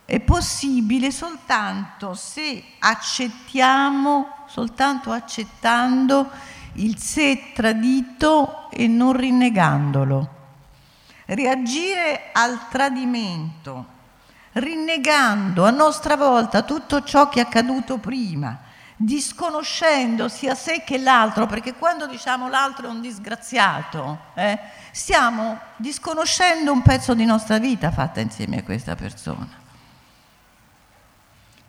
è 0.05 0.19
possibile 0.19 1.11
soltanto 1.11 2.13
se 2.13 2.63
accettiamo, 2.79 4.40
soltanto 4.51 5.11
accettando 5.11 6.29
il 6.73 6.97
sé 6.97 7.51
tradito 7.53 8.69
e 8.71 8.87
non 8.87 9.13
rinnegandolo 9.13 10.39
reagire 11.33 12.29
al 12.33 12.67
tradimento, 12.69 13.85
rinnegando 14.53 15.65
a 15.65 15.69
nostra 15.69 16.15
volta 16.15 16.63
tutto 16.63 17.03
ciò 17.03 17.29
che 17.29 17.39
è 17.39 17.43
accaduto 17.43 17.97
prima, 17.97 18.59
disconoscendo 18.95 20.27
sia 20.27 20.55
sé 20.55 20.83
che 20.83 20.97
l'altro, 20.97 21.45
perché 21.45 21.73
quando 21.73 22.05
diciamo 22.05 22.49
l'altro 22.49 22.87
è 22.87 22.89
un 22.89 23.01
disgraziato, 23.01 24.19
eh, 24.33 24.59
stiamo 24.91 25.57
disconoscendo 25.77 26.71
un 26.71 26.81
pezzo 26.81 27.13
di 27.13 27.25
nostra 27.25 27.57
vita 27.59 27.91
fatta 27.91 28.19
insieme 28.19 28.57
a 28.57 28.63
questa 28.63 28.95
persona. 28.95 29.59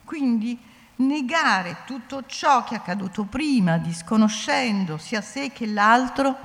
Quindi 0.03 0.59
negare 1.05 1.77
tutto 1.85 2.25
ciò 2.25 2.63
che 2.63 2.75
è 2.75 2.77
accaduto 2.77 3.23
prima, 3.23 3.77
disconoscendo 3.77 4.97
sia 4.97 5.21
sé 5.21 5.51
che 5.51 5.67
l'altro, 5.67 6.35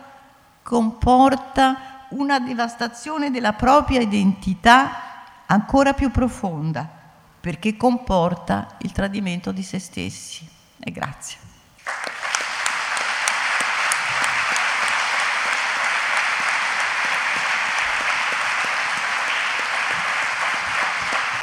comporta 0.62 2.06
una 2.10 2.38
devastazione 2.38 3.30
della 3.30 3.52
propria 3.54 4.00
identità 4.00 5.44
ancora 5.46 5.94
più 5.94 6.10
profonda, 6.10 6.86
perché 7.40 7.76
comporta 7.76 8.76
il 8.78 8.92
tradimento 8.92 9.52
di 9.52 9.62
se 9.62 9.78
stessi. 9.78 10.46
E 10.78 10.90
grazie. 10.90 11.47